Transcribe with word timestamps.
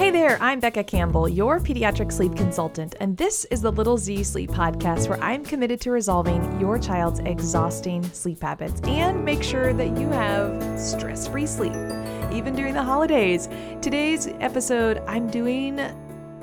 Hey 0.00 0.10
there, 0.10 0.38
I'm 0.40 0.60
Becca 0.60 0.84
Campbell, 0.84 1.28
your 1.28 1.60
pediatric 1.60 2.10
sleep 2.10 2.34
consultant, 2.34 2.94
and 3.00 3.18
this 3.18 3.44
is 3.50 3.60
the 3.60 3.70
Little 3.70 3.98
Z 3.98 4.24
Sleep 4.24 4.48
Podcast 4.48 5.10
where 5.10 5.22
I'm 5.22 5.44
committed 5.44 5.78
to 5.82 5.90
resolving 5.90 6.58
your 6.58 6.78
child's 6.78 7.20
exhausting 7.20 8.02
sleep 8.04 8.40
habits 8.40 8.80
and 8.84 9.22
make 9.22 9.42
sure 9.42 9.74
that 9.74 9.98
you 9.98 10.08
have 10.08 10.80
stress 10.80 11.28
free 11.28 11.44
sleep, 11.44 11.74
even 12.32 12.56
during 12.56 12.72
the 12.72 12.82
holidays. 12.82 13.50
Today's 13.82 14.26
episode, 14.40 15.02
I'm 15.06 15.28
doing 15.28 15.78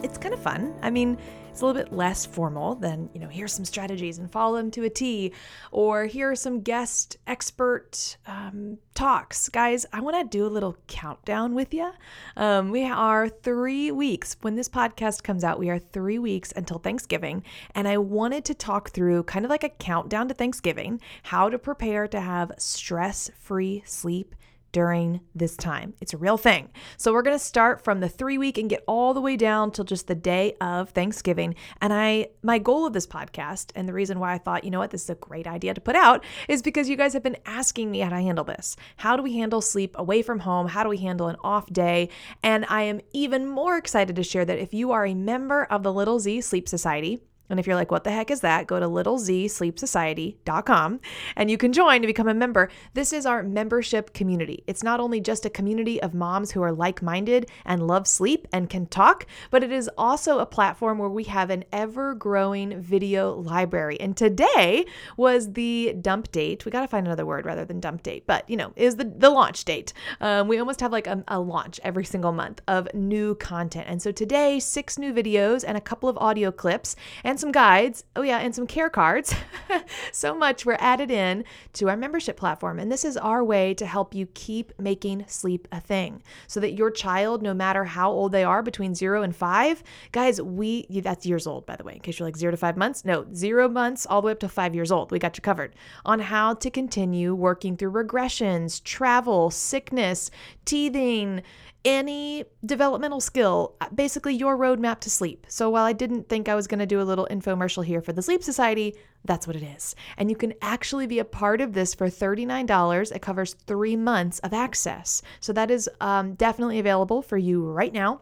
it's 0.04 0.20
kind 0.20 0.36
of 0.36 0.40
fun. 0.40 0.76
I 0.84 0.92
mean, 0.92 1.18
it's 1.58 1.64
a 1.64 1.66
little 1.66 1.82
bit 1.82 1.92
less 1.92 2.24
formal 2.24 2.76
than, 2.76 3.10
you 3.16 3.20
know, 3.20 3.28
here's 3.28 3.52
some 3.52 3.66
strategies 3.66 4.20
and 4.20 4.32
follow 4.32 4.58
them 4.58 4.70
to 4.70 4.84
a 4.84 4.92
T, 4.92 5.34
or 5.72 6.06
here 6.06 6.30
are 6.30 6.36
some 6.36 6.62
guest 6.62 7.18
expert 7.26 8.18
um, 8.28 8.78
talks. 8.94 9.50
Guys, 9.50 9.84
I 9.92 10.02
want 10.02 10.18
to 10.18 10.38
do 10.38 10.46
a 10.46 10.54
little 10.54 10.78
countdown 10.86 11.56
with 11.56 11.74
you. 11.74 11.92
Um, 12.36 12.70
we 12.70 12.86
are 12.86 13.28
three 13.28 13.90
weeks, 13.90 14.38
when 14.42 14.54
this 14.54 14.70
podcast 14.70 15.24
comes 15.24 15.44
out, 15.44 15.58
we 15.58 15.72
are 15.72 15.80
three 15.80 16.20
weeks 16.20 16.54
until 16.56 16.78
Thanksgiving. 16.78 17.42
And 17.74 17.88
I 17.88 17.98
wanted 17.98 18.46
to 18.46 18.54
talk 18.54 18.92
through 18.92 19.24
kind 19.24 19.44
of 19.44 19.50
like 19.50 19.64
a 19.64 19.70
countdown 19.70 20.28
to 20.28 20.36
Thanksgiving, 20.36 21.02
how 21.24 21.50
to 21.50 21.58
prepare 21.58 22.08
to 22.08 22.22
have 22.22 22.52
stress 22.60 23.32
free 23.40 23.82
sleep 23.84 24.36
during 24.78 25.20
this 25.34 25.58
time. 25.58 25.96
It's 26.02 26.14
a 26.14 26.18
real 26.18 26.38
thing. 26.38 26.70
So 26.98 27.12
we're 27.12 27.24
going 27.24 27.36
to 27.36 27.44
start 27.44 27.84
from 27.84 28.00
the 28.00 28.08
3 28.08 28.38
week 28.38 28.60
and 28.60 28.70
get 28.70 28.84
all 28.88 29.16
the 29.16 29.20
way 29.20 29.36
down 29.36 29.72
till 29.72 29.86
just 29.86 30.06
the 30.06 30.14
day 30.14 30.56
of 30.62 30.92
Thanksgiving. 30.92 31.56
And 31.82 31.92
I 31.92 32.28
my 32.44 32.60
goal 32.60 32.86
of 32.86 32.94
this 32.94 33.08
podcast 33.08 33.72
and 33.74 33.90
the 33.90 33.94
reason 33.94 34.20
why 34.20 34.36
I 34.36 34.38
thought, 34.38 34.64
you 34.64 34.70
know 34.70 34.78
what, 34.78 34.92
this 34.92 35.06
is 35.06 35.10
a 35.10 35.16
great 35.16 35.48
idea 35.48 35.74
to 35.74 35.82
put 35.82 35.96
out 35.96 36.24
is 36.48 36.62
because 36.62 36.90
you 36.90 36.96
guys 36.96 37.14
have 37.14 37.24
been 37.24 37.38
asking 37.48 37.90
me 37.90 38.02
how 38.02 38.10
to 38.10 38.22
handle 38.22 38.46
this. 38.46 38.76
How 38.98 39.18
do 39.18 39.24
we 39.24 39.36
handle 39.36 39.62
sleep 39.62 39.96
away 39.98 40.22
from 40.22 40.42
home? 40.42 40.68
How 40.68 40.84
do 40.84 40.90
we 40.90 41.00
handle 41.00 41.28
an 41.28 41.38
off 41.44 41.66
day? 41.74 42.10
And 42.44 42.64
I 42.70 42.84
am 42.84 43.02
even 43.14 43.50
more 43.50 43.78
excited 43.78 44.16
to 44.16 44.22
share 44.22 44.46
that 44.46 44.60
if 44.60 44.76
you 44.76 44.92
are 44.92 45.08
a 45.08 45.16
member 45.16 45.64
of 45.64 45.82
the 45.82 45.92
Little 45.92 46.20
Z 46.20 46.42
Sleep 46.42 46.70
Society, 46.70 47.24
and 47.50 47.60
if 47.60 47.68
you're 47.68 47.76
like, 47.76 47.92
what 47.92 48.04
the 48.04 48.12
heck 48.12 48.30
is 48.30 48.42
that? 48.42 48.68
Go 48.68 48.80
to 48.80 48.86
littlezsleepsociety.com 48.88 51.00
and 51.36 51.52
you 51.52 51.58
can 51.58 51.74
join 51.74 52.02
to 52.02 52.08
become 52.08 52.28
a 52.28 52.34
member. 52.34 52.70
This 52.94 53.14
is 53.14 53.26
our 53.26 53.42
membership 53.44 54.14
community. 54.14 54.64
It's 54.68 54.84
not 54.84 55.00
only 55.00 55.22
just 55.22 55.46
a 55.46 55.50
community 55.50 56.02
of 56.02 56.14
moms 56.14 56.52
who 56.52 56.62
are 56.62 56.74
like 56.74 57.02
minded 57.02 57.50
and 57.66 57.88
love 57.88 58.08
sleep 58.08 58.48
and 58.52 58.70
can 58.70 58.86
talk, 58.88 59.26
but 59.50 59.64
it 59.64 59.72
is 59.72 59.90
also 59.98 60.40
a 60.40 60.46
platform 60.46 60.98
where 60.98 61.08
we 61.10 61.24
have 61.26 61.50
an 61.50 61.64
ever 61.72 62.14
growing 62.14 62.82
video 62.82 63.34
library. 63.34 63.98
And 64.00 64.18
today 64.18 64.86
was 65.16 65.54
the 65.54 65.96
dump 66.02 66.32
date. 66.32 66.66
We 66.66 66.72
got 66.72 66.82
to 66.82 66.88
find 66.88 67.08
another 67.08 67.26
word 67.26 67.46
rather 67.46 67.64
than 67.64 67.80
dump 67.80 68.04
date, 68.04 68.26
but 68.28 68.50
you 68.50 68.58
know, 68.58 68.74
is 68.76 68.98
the, 68.98 69.06
the 69.06 69.30
launch 69.30 69.64
date. 69.66 69.94
Um, 70.20 70.48
we 70.48 70.60
almost 70.60 70.82
have 70.82 70.92
like 70.92 71.08
a, 71.08 71.24
a 71.28 71.40
launch 71.40 71.80
every 71.84 72.06
single 72.06 72.34
month 72.34 72.62
of 72.68 72.88
new 72.94 73.34
content. 73.36 73.86
And 73.88 74.02
so 74.02 74.12
today, 74.12 74.60
six 74.60 74.98
new 74.98 75.14
videos 75.14 75.64
and 75.66 75.78
a 75.78 75.82
couple 75.82 76.10
of 76.10 76.18
audio 76.18 76.52
clips. 76.52 76.96
And 77.24 77.37
and 77.38 77.42
some 77.42 77.52
guides. 77.52 78.04
Oh, 78.16 78.24
yeah, 78.24 78.40
and 78.40 78.56
some 78.56 78.66
care 78.66 78.90
cards. 78.90 79.32
so 80.12 80.34
much 80.34 80.66
were 80.66 80.76
added 80.80 81.12
in 81.12 81.44
to 81.74 81.88
our 81.88 81.96
membership 81.96 82.36
platform. 82.36 82.80
And 82.80 82.92
this 82.92 83.06
is 83.06 83.16
our 83.16 83.44
way 83.44 83.76
to 83.76 83.86
help 83.86 84.16
you 84.16 84.26
keep 84.34 84.74
making 84.80 85.26
sleep 85.28 85.68
a 85.72 85.80
thing 85.80 86.24
so 86.48 86.60
that 86.60 86.74
your 86.74 86.90
child, 86.90 87.44
no 87.44 87.54
matter 87.54 87.84
how 87.84 88.10
old 88.10 88.32
they 88.32 88.44
are, 88.44 88.64
between 88.64 88.96
zero 88.96 89.22
and 89.22 89.36
five, 89.36 89.84
guys, 90.12 90.42
we, 90.42 90.88
that's 90.90 91.28
years 91.28 91.46
old, 91.46 91.68
by 91.68 91.76
the 91.76 91.84
way, 91.84 91.94
in 91.94 92.00
case 92.00 92.18
you're 92.18 92.28
like 92.28 92.38
zero 92.38 92.50
to 92.50 92.58
five 92.58 92.76
months. 92.76 93.06
No, 93.06 93.28
zero 93.36 93.70
months 93.70 94.08
all 94.08 94.22
the 94.22 94.26
way 94.26 94.32
up 94.32 94.40
to 94.40 94.50
five 94.50 94.74
years 94.74 94.92
old. 94.92 95.12
We 95.12 95.20
got 95.20 95.38
you 95.38 95.44
covered 95.44 95.76
on 96.06 96.20
how 96.20 96.56
to 96.56 96.72
continue 96.72 97.36
working 97.36 97.78
through 97.78 97.92
regressions, 97.92 98.84
travel, 98.84 99.52
sickness, 99.52 100.32
teething 100.66 101.44
any 101.86 102.44
developmental 102.66 103.22
skill, 103.22 103.76
basically 103.94 104.36
your 104.36 104.58
roadmap 104.58 105.00
to 105.02 105.10
sleep. 105.10 105.46
So 105.48 105.70
while 105.70 105.86
I 105.86 105.94
didn't 105.94 106.28
think 106.28 106.50
I 106.50 106.56
was 106.56 106.68
going 106.68 106.80
to 106.80 106.86
do 106.86 107.02
a 107.02 107.04
little 107.04 107.28
infomercial 107.30 107.86
here 107.86 108.02
for 108.02 108.14
the 108.14 108.22
Sleep 108.22 108.44
Society, 108.44 108.96
that's 109.26 109.48
what 109.48 109.56
it 109.56 109.64
is. 109.64 109.96
And 110.18 110.30
you 110.30 110.36
can 110.36 110.54
actually 110.62 111.08
be 111.08 111.20
a 111.20 111.26
part 111.26 111.62
of 111.62 111.74
this 111.74 111.94
for 111.94 112.08
$39. 112.08 113.16
It 113.16 113.22
covers 113.22 113.54
three 113.54 113.96
months 113.96 114.40
of 114.40 114.54
access. 114.54 115.22
So 115.40 115.54
that 115.54 115.72
is 115.72 115.90
um, 116.02 116.34
definitely 116.36 116.80
available 116.80 117.22
for 117.22 117.38
you 117.38 117.66
right 117.66 117.94
now 117.94 118.22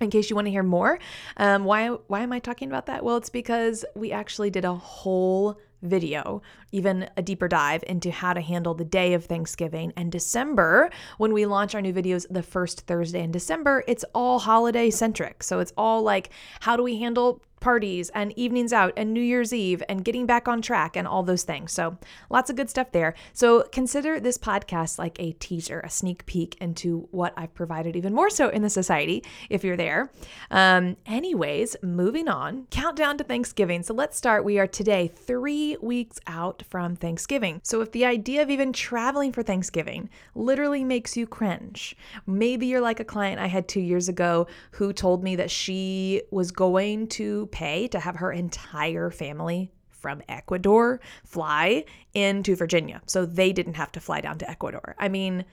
in 0.00 0.10
case 0.10 0.28
you 0.28 0.36
want 0.36 0.46
to 0.46 0.50
hear 0.50 0.62
more. 0.62 0.98
Um, 1.36 1.64
why 1.64 1.88
why 1.88 2.20
am 2.20 2.32
I 2.32 2.40
talking 2.40 2.68
about 2.68 2.86
that? 2.86 3.04
Well, 3.04 3.16
it's 3.16 3.30
because 3.30 3.84
we 3.94 4.12
actually 4.12 4.50
did 4.50 4.64
a 4.64 4.74
whole 4.74 5.58
video, 5.84 6.42
even 6.72 7.08
a 7.16 7.22
deeper 7.22 7.46
dive 7.46 7.84
into 7.86 8.10
how 8.10 8.32
to 8.32 8.40
handle 8.40 8.74
the 8.74 8.84
day 8.84 9.14
of 9.14 9.24
Thanksgiving 9.24 9.92
and 9.96 10.10
December. 10.10 10.90
When 11.18 11.32
we 11.32 11.46
launch 11.46 11.74
our 11.74 11.82
new 11.82 11.92
videos 11.92 12.26
the 12.28 12.42
first 12.42 12.82
Thursday 12.82 13.22
in 13.22 13.30
December, 13.30 13.84
it's 13.86 14.04
all 14.14 14.38
holiday 14.38 14.90
centric. 14.90 15.42
So 15.42 15.60
it's 15.60 15.72
all 15.76 16.02
like, 16.02 16.30
how 16.60 16.76
do 16.76 16.82
we 16.82 16.98
handle 16.98 17.42
parties 17.64 18.10
and 18.10 18.30
evenings 18.36 18.74
out 18.74 18.92
and 18.94 19.14
New 19.14 19.22
Year's 19.22 19.50
Eve 19.50 19.82
and 19.88 20.04
getting 20.04 20.26
back 20.26 20.46
on 20.46 20.60
track 20.60 20.96
and 20.96 21.08
all 21.08 21.22
those 21.22 21.44
things. 21.44 21.72
So, 21.72 21.96
lots 22.28 22.50
of 22.50 22.56
good 22.56 22.68
stuff 22.68 22.92
there. 22.92 23.14
So, 23.32 23.62
consider 23.72 24.20
this 24.20 24.36
podcast 24.36 24.98
like 24.98 25.18
a 25.18 25.32
teaser, 25.32 25.80
a 25.80 25.88
sneak 25.88 26.26
peek 26.26 26.58
into 26.60 27.08
what 27.10 27.32
I've 27.38 27.54
provided 27.54 27.96
even 27.96 28.12
more 28.12 28.28
so 28.28 28.50
in 28.50 28.60
the 28.60 28.68
society 28.68 29.24
if 29.48 29.64
you're 29.64 29.78
there. 29.78 30.10
Um, 30.50 30.98
anyways, 31.06 31.74
moving 31.82 32.28
on, 32.28 32.66
countdown 32.70 33.16
to 33.16 33.24
Thanksgiving. 33.24 33.82
So, 33.82 33.94
let's 33.94 34.18
start. 34.18 34.44
We 34.44 34.58
are 34.58 34.66
today 34.66 35.08
three 35.08 35.78
weeks 35.80 36.20
out 36.26 36.62
from 36.68 36.96
Thanksgiving. 36.96 37.62
So, 37.64 37.80
if 37.80 37.92
the 37.92 38.04
idea 38.04 38.42
of 38.42 38.50
even 38.50 38.74
traveling 38.74 39.32
for 39.32 39.42
Thanksgiving 39.42 40.10
literally 40.34 40.84
makes 40.84 41.16
you 41.16 41.26
cringe, 41.26 41.96
maybe 42.26 42.66
you're 42.66 42.82
like 42.82 43.00
a 43.00 43.04
client 43.04 43.40
I 43.40 43.46
had 43.46 43.68
two 43.68 43.80
years 43.80 44.10
ago 44.10 44.48
who 44.72 44.92
told 44.92 45.24
me 45.24 45.34
that 45.36 45.50
she 45.50 46.20
was 46.30 46.50
going 46.50 47.06
to 47.06 47.46
pay 47.54 47.88
to 47.88 48.00
have 48.00 48.16
her 48.16 48.32
entire 48.32 49.10
family 49.10 49.70
from 49.88 50.20
Ecuador 50.28 51.00
fly 51.24 51.84
into 52.12 52.54
Virginia. 52.54 53.00
So 53.06 53.24
they 53.24 53.52
didn't 53.52 53.74
have 53.74 53.92
to 53.92 54.00
fly 54.00 54.20
down 54.20 54.36
to 54.38 54.50
Ecuador. 54.50 54.96
I 54.98 55.08
mean, 55.08 55.44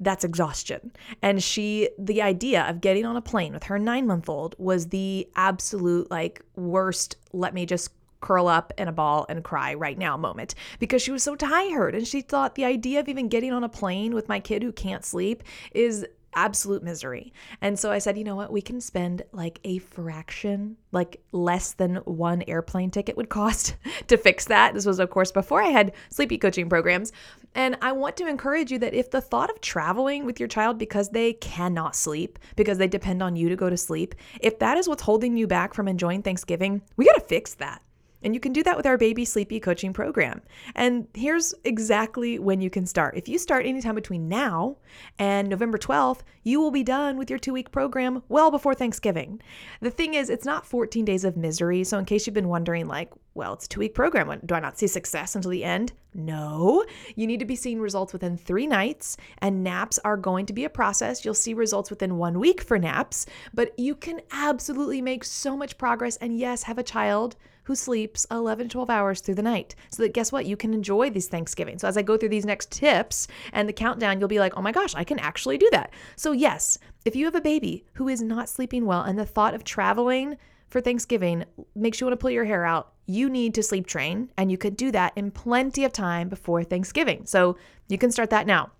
that's 0.00 0.24
exhaustion. 0.24 0.92
And 1.20 1.40
she, 1.42 1.90
the 1.98 2.22
idea 2.22 2.62
of 2.68 2.80
getting 2.80 3.06
on 3.06 3.16
a 3.16 3.20
plane 3.20 3.52
with 3.52 3.64
her 3.64 3.78
nine 3.78 4.06
month 4.06 4.28
old 4.28 4.56
was 4.58 4.88
the 4.88 5.28
absolute 5.36 6.10
like 6.10 6.42
worst, 6.56 7.16
let 7.32 7.54
me 7.54 7.66
just 7.66 7.90
curl 8.22 8.48
up 8.48 8.72
in 8.78 8.88
a 8.88 8.92
ball 8.92 9.26
and 9.28 9.44
cry 9.44 9.74
right 9.74 9.98
now 9.98 10.16
moment 10.16 10.54
because 10.78 11.02
she 11.02 11.10
was 11.10 11.22
so 11.22 11.34
tired 11.36 11.94
and 11.94 12.06
she 12.06 12.22
thought 12.22 12.54
the 12.54 12.64
idea 12.64 13.00
of 13.00 13.08
even 13.08 13.28
getting 13.28 13.52
on 13.52 13.64
a 13.64 13.68
plane 13.68 14.14
with 14.14 14.28
my 14.28 14.40
kid 14.40 14.62
who 14.62 14.72
can't 14.72 15.04
sleep 15.04 15.42
is 15.72 16.06
absolute 16.34 16.82
misery. 16.82 17.32
And 17.60 17.78
so 17.78 17.90
I 17.90 17.98
said, 17.98 18.18
you 18.18 18.24
know 18.24 18.36
what? 18.36 18.52
We 18.52 18.62
can 18.62 18.80
spend 18.80 19.22
like 19.32 19.60
a 19.64 19.78
fraction, 19.78 20.76
like 20.92 21.20
less 21.32 21.72
than 21.72 21.96
one 21.96 22.42
airplane 22.48 22.90
ticket 22.90 23.16
would 23.16 23.28
cost 23.28 23.76
to 24.08 24.16
fix 24.16 24.46
that. 24.46 24.74
This 24.74 24.86
was, 24.86 24.98
of 24.98 25.10
course, 25.10 25.32
before 25.32 25.62
I 25.62 25.68
had 25.68 25.92
sleepy 26.10 26.38
coaching 26.38 26.68
programs. 26.68 27.12
And 27.54 27.76
I 27.82 27.92
want 27.92 28.16
to 28.16 28.26
encourage 28.26 28.72
you 28.72 28.78
that 28.78 28.94
if 28.94 29.10
the 29.10 29.20
thought 29.20 29.50
of 29.50 29.60
traveling 29.60 30.24
with 30.24 30.40
your 30.40 30.48
child 30.48 30.78
because 30.78 31.10
they 31.10 31.34
cannot 31.34 31.94
sleep, 31.94 32.38
because 32.56 32.78
they 32.78 32.88
depend 32.88 33.22
on 33.22 33.36
you 33.36 33.48
to 33.48 33.56
go 33.56 33.68
to 33.68 33.76
sleep, 33.76 34.14
if 34.40 34.58
that 34.58 34.78
is 34.78 34.88
what's 34.88 35.02
holding 35.02 35.36
you 35.36 35.46
back 35.46 35.74
from 35.74 35.88
enjoying 35.88 36.22
Thanksgiving, 36.22 36.82
we 36.96 37.04
got 37.04 37.14
to 37.14 37.20
fix 37.20 37.54
that. 37.54 37.82
And 38.22 38.34
you 38.34 38.40
can 38.40 38.52
do 38.52 38.62
that 38.62 38.76
with 38.76 38.86
our 38.86 38.98
Baby 38.98 39.24
Sleepy 39.24 39.60
coaching 39.60 39.92
program. 39.92 40.42
And 40.74 41.06
here's 41.14 41.54
exactly 41.64 42.38
when 42.38 42.60
you 42.60 42.70
can 42.70 42.86
start. 42.86 43.16
If 43.16 43.28
you 43.28 43.38
start 43.38 43.66
anytime 43.66 43.94
between 43.94 44.28
now 44.28 44.76
and 45.18 45.48
November 45.48 45.78
12th, 45.78 46.20
you 46.44 46.60
will 46.60 46.70
be 46.70 46.82
done 46.82 47.16
with 47.16 47.30
your 47.30 47.38
two 47.38 47.52
week 47.52 47.70
program 47.70 48.22
well 48.28 48.50
before 48.50 48.74
Thanksgiving. 48.74 49.40
The 49.80 49.90
thing 49.90 50.14
is, 50.14 50.30
it's 50.30 50.44
not 50.44 50.66
14 50.66 51.04
days 51.04 51.24
of 51.24 51.36
misery. 51.36 51.84
So, 51.84 51.98
in 51.98 52.04
case 52.04 52.26
you've 52.26 52.34
been 52.34 52.48
wondering, 52.48 52.86
like, 52.86 53.10
well, 53.34 53.54
it's 53.54 53.64
a 53.64 53.68
two 53.68 53.80
week 53.80 53.94
program. 53.94 54.40
Do 54.44 54.54
I 54.54 54.60
not 54.60 54.78
see 54.78 54.86
success 54.86 55.34
until 55.34 55.50
the 55.50 55.64
end? 55.64 55.92
No. 56.14 56.84
You 57.16 57.26
need 57.26 57.40
to 57.40 57.46
be 57.46 57.56
seeing 57.56 57.80
results 57.80 58.12
within 58.12 58.36
three 58.36 58.66
nights, 58.66 59.16
and 59.38 59.64
naps 59.64 59.98
are 60.04 60.16
going 60.16 60.46
to 60.46 60.52
be 60.52 60.64
a 60.64 60.70
process. 60.70 61.24
You'll 61.24 61.34
see 61.34 61.54
results 61.54 61.90
within 61.90 62.18
one 62.18 62.38
week 62.38 62.60
for 62.60 62.78
naps, 62.78 63.26
but 63.54 63.78
you 63.78 63.94
can 63.94 64.20
absolutely 64.30 65.00
make 65.00 65.24
so 65.24 65.56
much 65.56 65.78
progress 65.78 66.16
and, 66.16 66.38
yes, 66.38 66.64
have 66.64 66.78
a 66.78 66.82
child 66.82 67.36
who 67.64 67.74
sleeps 67.74 68.26
11 68.30 68.68
to 68.68 68.72
12 68.72 68.90
hours 68.90 69.20
through 69.20 69.36
the 69.36 69.42
night. 69.42 69.74
So 69.90 70.02
that 70.02 70.14
guess 70.14 70.32
what? 70.32 70.46
You 70.46 70.56
can 70.56 70.74
enjoy 70.74 71.10
these 71.10 71.28
Thanksgiving. 71.28 71.78
So 71.78 71.88
as 71.88 71.96
I 71.96 72.02
go 72.02 72.16
through 72.16 72.30
these 72.30 72.46
next 72.46 72.70
tips 72.70 73.28
and 73.52 73.68
the 73.68 73.72
countdown, 73.72 74.18
you'll 74.18 74.28
be 74.28 74.40
like, 74.40 74.56
oh 74.56 74.62
my 74.62 74.72
gosh, 74.72 74.94
I 74.94 75.04
can 75.04 75.18
actually 75.18 75.58
do 75.58 75.68
that. 75.72 75.92
So, 76.16 76.32
yes, 76.32 76.78
if 77.04 77.16
you 77.16 77.24
have 77.24 77.34
a 77.34 77.40
baby 77.40 77.84
who 77.94 78.08
is 78.08 78.22
not 78.22 78.48
sleeping 78.48 78.86
well 78.86 79.02
and 79.02 79.18
the 79.18 79.26
thought 79.26 79.54
of 79.54 79.64
traveling, 79.64 80.36
for 80.72 80.80
Thanksgiving 80.80 81.44
makes 81.74 82.00
you 82.00 82.06
want 82.06 82.18
to 82.18 82.22
pull 82.22 82.30
your 82.30 82.46
hair 82.46 82.64
out, 82.64 82.94
you 83.06 83.28
need 83.28 83.54
to 83.54 83.62
sleep 83.62 83.86
train, 83.86 84.30
and 84.38 84.50
you 84.50 84.56
could 84.56 84.74
do 84.74 84.90
that 84.90 85.12
in 85.16 85.30
plenty 85.30 85.84
of 85.84 85.92
time 85.92 86.30
before 86.30 86.64
Thanksgiving. 86.64 87.26
So 87.26 87.58
you 87.88 87.98
can 87.98 88.10
start 88.10 88.30
that 88.30 88.46
now. 88.46 88.72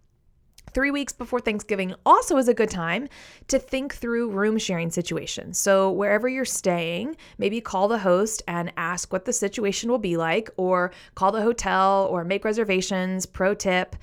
Three 0.73 0.91
weeks 0.91 1.13
before 1.13 1.41
Thanksgiving 1.41 1.95
also 2.07 2.39
is 2.39 2.49
a 2.49 2.55
good 2.55 2.71
time 2.71 3.09
to 3.49 3.59
think 3.59 3.95
through 3.95 4.31
room 4.31 4.57
sharing 4.57 4.91
situations. 4.91 5.59
So, 5.59 5.91
wherever 5.91 6.29
you're 6.29 6.47
staying, 6.47 7.17
maybe 7.37 7.61
call 7.61 7.89
the 7.89 7.99
host 7.99 8.43
and 8.49 8.73
ask 8.79 9.13
what 9.13 9.27
the 9.27 9.35
situation 9.35 9.91
will 9.91 9.99
be 9.99 10.17
like, 10.17 10.49
or 10.57 10.93
call 11.15 11.31
the 11.31 11.43
hotel 11.43 12.09
or 12.11 12.25
make 12.25 12.45
reservations. 12.45 13.27
Pro 13.27 13.55
tip 13.55 13.97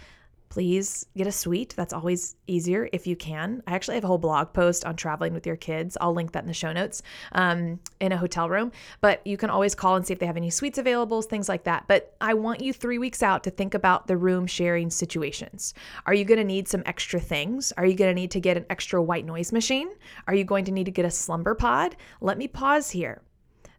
please 0.49 1.05
get 1.15 1.27
a 1.27 1.31
suite. 1.31 1.73
That's 1.77 1.93
always 1.93 2.35
easier 2.47 2.89
if 2.91 3.07
you 3.07 3.15
can. 3.15 3.63
I 3.67 3.73
actually 3.73 3.95
have 3.95 4.03
a 4.03 4.07
whole 4.07 4.17
blog 4.17 4.51
post 4.51 4.83
on 4.83 4.95
traveling 4.95 5.33
with 5.33 5.45
your 5.45 5.55
kids. 5.55 5.97
I'll 6.01 6.13
link 6.13 6.31
that 6.31 6.43
in 6.43 6.47
the 6.47 6.53
show 6.53 6.73
notes 6.73 7.01
um, 7.33 7.79
in 7.99 8.11
a 8.11 8.17
hotel 8.17 8.49
room. 8.49 8.71
But 9.01 9.25
you 9.25 9.37
can 9.37 9.49
always 9.49 9.75
call 9.75 9.95
and 9.95 10.05
see 10.05 10.13
if 10.13 10.19
they 10.19 10.25
have 10.25 10.37
any 10.37 10.49
suites 10.49 10.77
available, 10.77 11.21
things 11.21 11.47
like 11.47 11.63
that. 11.63 11.85
But 11.87 12.15
I 12.19 12.33
want 12.33 12.61
you 12.61 12.73
three 12.73 12.97
weeks 12.97 13.21
out 13.21 13.43
to 13.43 13.51
think 13.51 13.73
about 13.73 14.07
the 14.07 14.17
room 14.17 14.47
sharing 14.47 14.89
situations. 14.89 15.73
Are 16.05 16.13
you 16.13 16.25
going 16.25 16.39
to 16.39 16.43
need 16.43 16.67
some 16.67 16.83
extra 16.85 17.19
things? 17.19 17.71
Are 17.77 17.85
you 17.85 17.95
going 17.95 18.09
to 18.09 18.19
need 18.19 18.31
to 18.31 18.39
get 18.39 18.57
an 18.57 18.65
extra 18.69 19.01
white 19.01 19.25
noise 19.25 19.51
machine? 19.51 19.89
Are 20.27 20.35
you 20.35 20.43
going 20.43 20.65
to 20.65 20.71
need 20.71 20.85
to 20.85 20.91
get 20.91 21.05
a 21.05 21.11
slumber 21.11 21.55
pod? 21.55 21.95
Let 22.21 22.37
me 22.37 22.47
pause 22.47 22.89
here. 22.89 23.21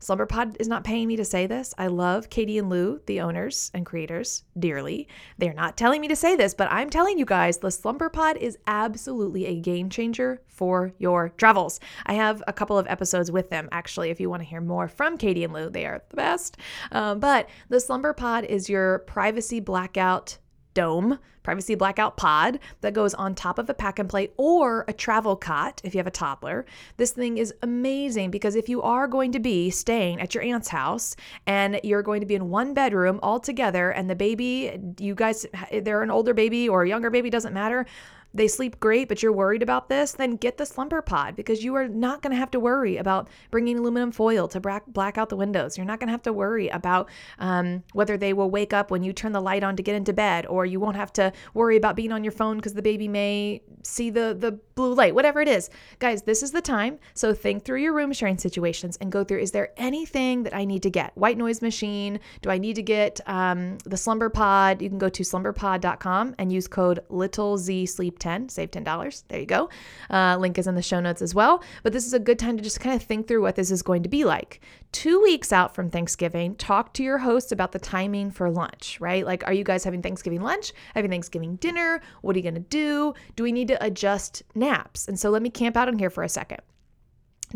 SlumberPod 0.00 0.56
is 0.58 0.66
not 0.66 0.82
paying 0.82 1.08
me 1.08 1.16
to 1.16 1.24
say 1.24 1.46
this. 1.46 1.74
I 1.76 1.88
love 1.88 2.30
Katie 2.30 2.58
and 2.58 2.70
Lou, 2.70 3.00
the 3.06 3.20
owners 3.20 3.70
and 3.74 3.84
creators, 3.84 4.44
dearly. 4.58 5.08
They're 5.36 5.52
not 5.52 5.76
telling 5.76 6.00
me 6.00 6.08
to 6.08 6.16
say 6.16 6.36
this, 6.36 6.54
but 6.54 6.72
I'm 6.72 6.88
telling 6.88 7.18
you 7.18 7.26
guys 7.26 7.58
the 7.58 7.68
SlumberPod 7.68 8.36
is 8.36 8.56
absolutely 8.66 9.46
a 9.46 9.60
game 9.60 9.90
changer 9.90 10.40
for 10.46 10.92
your 10.98 11.28
travels. 11.28 11.80
I 12.06 12.14
have 12.14 12.42
a 12.46 12.52
couple 12.52 12.78
of 12.78 12.86
episodes 12.86 13.30
with 13.30 13.50
them, 13.50 13.68
actually, 13.72 14.10
if 14.10 14.20
you 14.20 14.30
want 14.30 14.42
to 14.42 14.48
hear 14.48 14.60
more 14.60 14.88
from 14.88 15.18
Katie 15.18 15.44
and 15.44 15.52
Lou. 15.52 15.68
They 15.68 15.84
are 15.84 16.02
the 16.08 16.16
best. 16.16 16.56
Um, 16.92 17.20
but 17.20 17.48
the 17.68 17.76
SlumberPod 17.76 18.44
is 18.44 18.70
your 18.70 19.00
privacy 19.00 19.60
blackout 19.60 20.38
dome 20.74 21.18
privacy 21.42 21.74
blackout 21.74 22.16
pod 22.16 22.58
that 22.80 22.92
goes 22.92 23.14
on 23.14 23.34
top 23.34 23.58
of 23.58 23.68
a 23.70 23.74
pack 23.74 23.98
and 23.98 24.08
play 24.08 24.30
or 24.36 24.84
a 24.88 24.92
travel 24.92 25.36
cot 25.36 25.80
if 25.84 25.94
you 25.94 25.98
have 25.98 26.06
a 26.06 26.10
toddler. 26.10 26.66
This 26.96 27.12
thing 27.12 27.38
is 27.38 27.54
amazing 27.62 28.30
because 28.30 28.54
if 28.54 28.68
you 28.68 28.82
are 28.82 29.08
going 29.08 29.32
to 29.32 29.40
be 29.40 29.70
staying 29.70 30.20
at 30.20 30.34
your 30.34 30.44
aunt's 30.44 30.68
house 30.68 31.16
and 31.46 31.80
you're 31.82 32.02
going 32.02 32.20
to 32.20 32.26
be 32.26 32.34
in 32.34 32.50
one 32.50 32.74
bedroom 32.74 33.18
all 33.22 33.40
together 33.40 33.90
and 33.90 34.08
the 34.08 34.14
baby, 34.14 34.78
you 34.98 35.14
guys, 35.14 35.46
they're 35.72 36.02
an 36.02 36.10
older 36.10 36.34
baby 36.34 36.68
or 36.68 36.82
a 36.82 36.88
younger 36.88 37.10
baby, 37.10 37.30
doesn't 37.30 37.54
matter 37.54 37.86
they 38.32 38.48
sleep 38.48 38.78
great, 38.80 39.08
but 39.08 39.22
you're 39.22 39.32
worried 39.32 39.62
about 39.62 39.88
this, 39.88 40.12
then 40.12 40.36
get 40.36 40.56
the 40.56 40.66
slumber 40.66 41.02
pod 41.02 41.36
because 41.36 41.64
you 41.64 41.74
are 41.74 41.88
not 41.88 42.22
going 42.22 42.30
to 42.30 42.36
have 42.36 42.50
to 42.52 42.60
worry 42.60 42.96
about 42.96 43.28
bringing 43.50 43.78
aluminum 43.78 44.12
foil 44.12 44.46
to 44.48 44.60
black, 44.60 45.18
out 45.18 45.28
the 45.28 45.36
windows. 45.36 45.76
You're 45.76 45.86
not 45.86 45.98
going 45.98 46.06
to 46.08 46.12
have 46.12 46.22
to 46.22 46.32
worry 46.32 46.68
about 46.68 47.08
um, 47.38 47.82
whether 47.92 48.16
they 48.16 48.32
will 48.32 48.50
wake 48.50 48.72
up 48.72 48.90
when 48.90 49.02
you 49.02 49.12
turn 49.12 49.32
the 49.32 49.40
light 49.40 49.64
on 49.64 49.76
to 49.76 49.82
get 49.82 49.96
into 49.96 50.12
bed, 50.12 50.46
or 50.46 50.64
you 50.64 50.78
won't 50.78 50.96
have 50.96 51.12
to 51.14 51.32
worry 51.54 51.76
about 51.76 51.96
being 51.96 52.12
on 52.12 52.22
your 52.22 52.32
phone 52.32 52.56
because 52.56 52.74
the 52.74 52.82
baby 52.82 53.08
may 53.08 53.62
see 53.82 54.10
the, 54.10 54.36
the 54.38 54.52
blue 54.76 54.94
light, 54.94 55.14
whatever 55.14 55.40
it 55.40 55.48
is. 55.48 55.68
Guys, 55.98 56.22
this 56.22 56.42
is 56.42 56.52
the 56.52 56.60
time. 56.60 56.98
So 57.14 57.34
think 57.34 57.64
through 57.64 57.82
your 57.82 57.92
room 57.92 58.12
sharing 58.12 58.38
situations 58.38 58.96
and 59.00 59.10
go 59.10 59.24
through 59.24 59.40
is 59.40 59.50
there 59.50 59.70
anything 59.76 60.44
that 60.44 60.54
I 60.54 60.64
need 60.64 60.82
to 60.84 60.90
get? 60.90 61.16
White 61.16 61.38
noise 61.38 61.60
machine? 61.60 62.20
Do 62.42 62.50
I 62.50 62.58
need 62.58 62.76
to 62.76 62.82
get 62.82 63.20
um, 63.26 63.78
the 63.84 63.96
slumber 63.96 64.30
pod? 64.30 64.80
You 64.80 64.88
can 64.88 64.98
go 64.98 65.08
to 65.08 65.22
slumberpod.com 65.22 66.36
and 66.38 66.52
use 66.52 66.68
code 66.68 67.00
little 67.08 67.58
z 67.58 67.86
sleep 67.86 68.19
10, 68.20 68.48
save 68.48 68.70
$10. 68.70 69.22
There 69.28 69.40
you 69.40 69.46
go. 69.46 69.68
Uh, 70.08 70.36
link 70.38 70.58
is 70.58 70.66
in 70.66 70.74
the 70.74 70.82
show 70.82 71.00
notes 71.00 71.22
as 71.22 71.34
well. 71.34 71.62
But 71.82 71.92
this 71.92 72.06
is 72.06 72.12
a 72.12 72.18
good 72.18 72.38
time 72.38 72.56
to 72.56 72.62
just 72.62 72.80
kind 72.80 72.94
of 72.94 73.02
think 73.02 73.26
through 73.26 73.42
what 73.42 73.56
this 73.56 73.70
is 73.70 73.82
going 73.82 74.02
to 74.02 74.08
be 74.08 74.24
like. 74.24 74.60
Two 74.92 75.20
weeks 75.20 75.52
out 75.52 75.74
from 75.74 75.90
Thanksgiving, 75.90 76.54
talk 76.56 76.94
to 76.94 77.02
your 77.02 77.18
host 77.18 77.52
about 77.52 77.72
the 77.72 77.78
timing 77.78 78.30
for 78.30 78.50
lunch, 78.50 79.00
right? 79.00 79.24
Like, 79.24 79.44
are 79.46 79.52
you 79.52 79.64
guys 79.64 79.84
having 79.84 80.02
Thanksgiving 80.02 80.42
lunch, 80.42 80.72
having 80.94 81.10
Thanksgiving 81.10 81.56
dinner? 81.56 82.00
What 82.22 82.36
are 82.36 82.38
you 82.38 82.42
going 82.42 82.54
to 82.54 82.60
do? 82.60 83.14
Do 83.36 83.42
we 83.42 83.52
need 83.52 83.68
to 83.68 83.84
adjust 83.84 84.42
naps? 84.54 85.08
And 85.08 85.18
so 85.18 85.30
let 85.30 85.42
me 85.42 85.50
camp 85.50 85.76
out 85.76 85.88
in 85.88 85.98
here 85.98 86.10
for 86.10 86.22
a 86.22 86.28
second. 86.28 86.60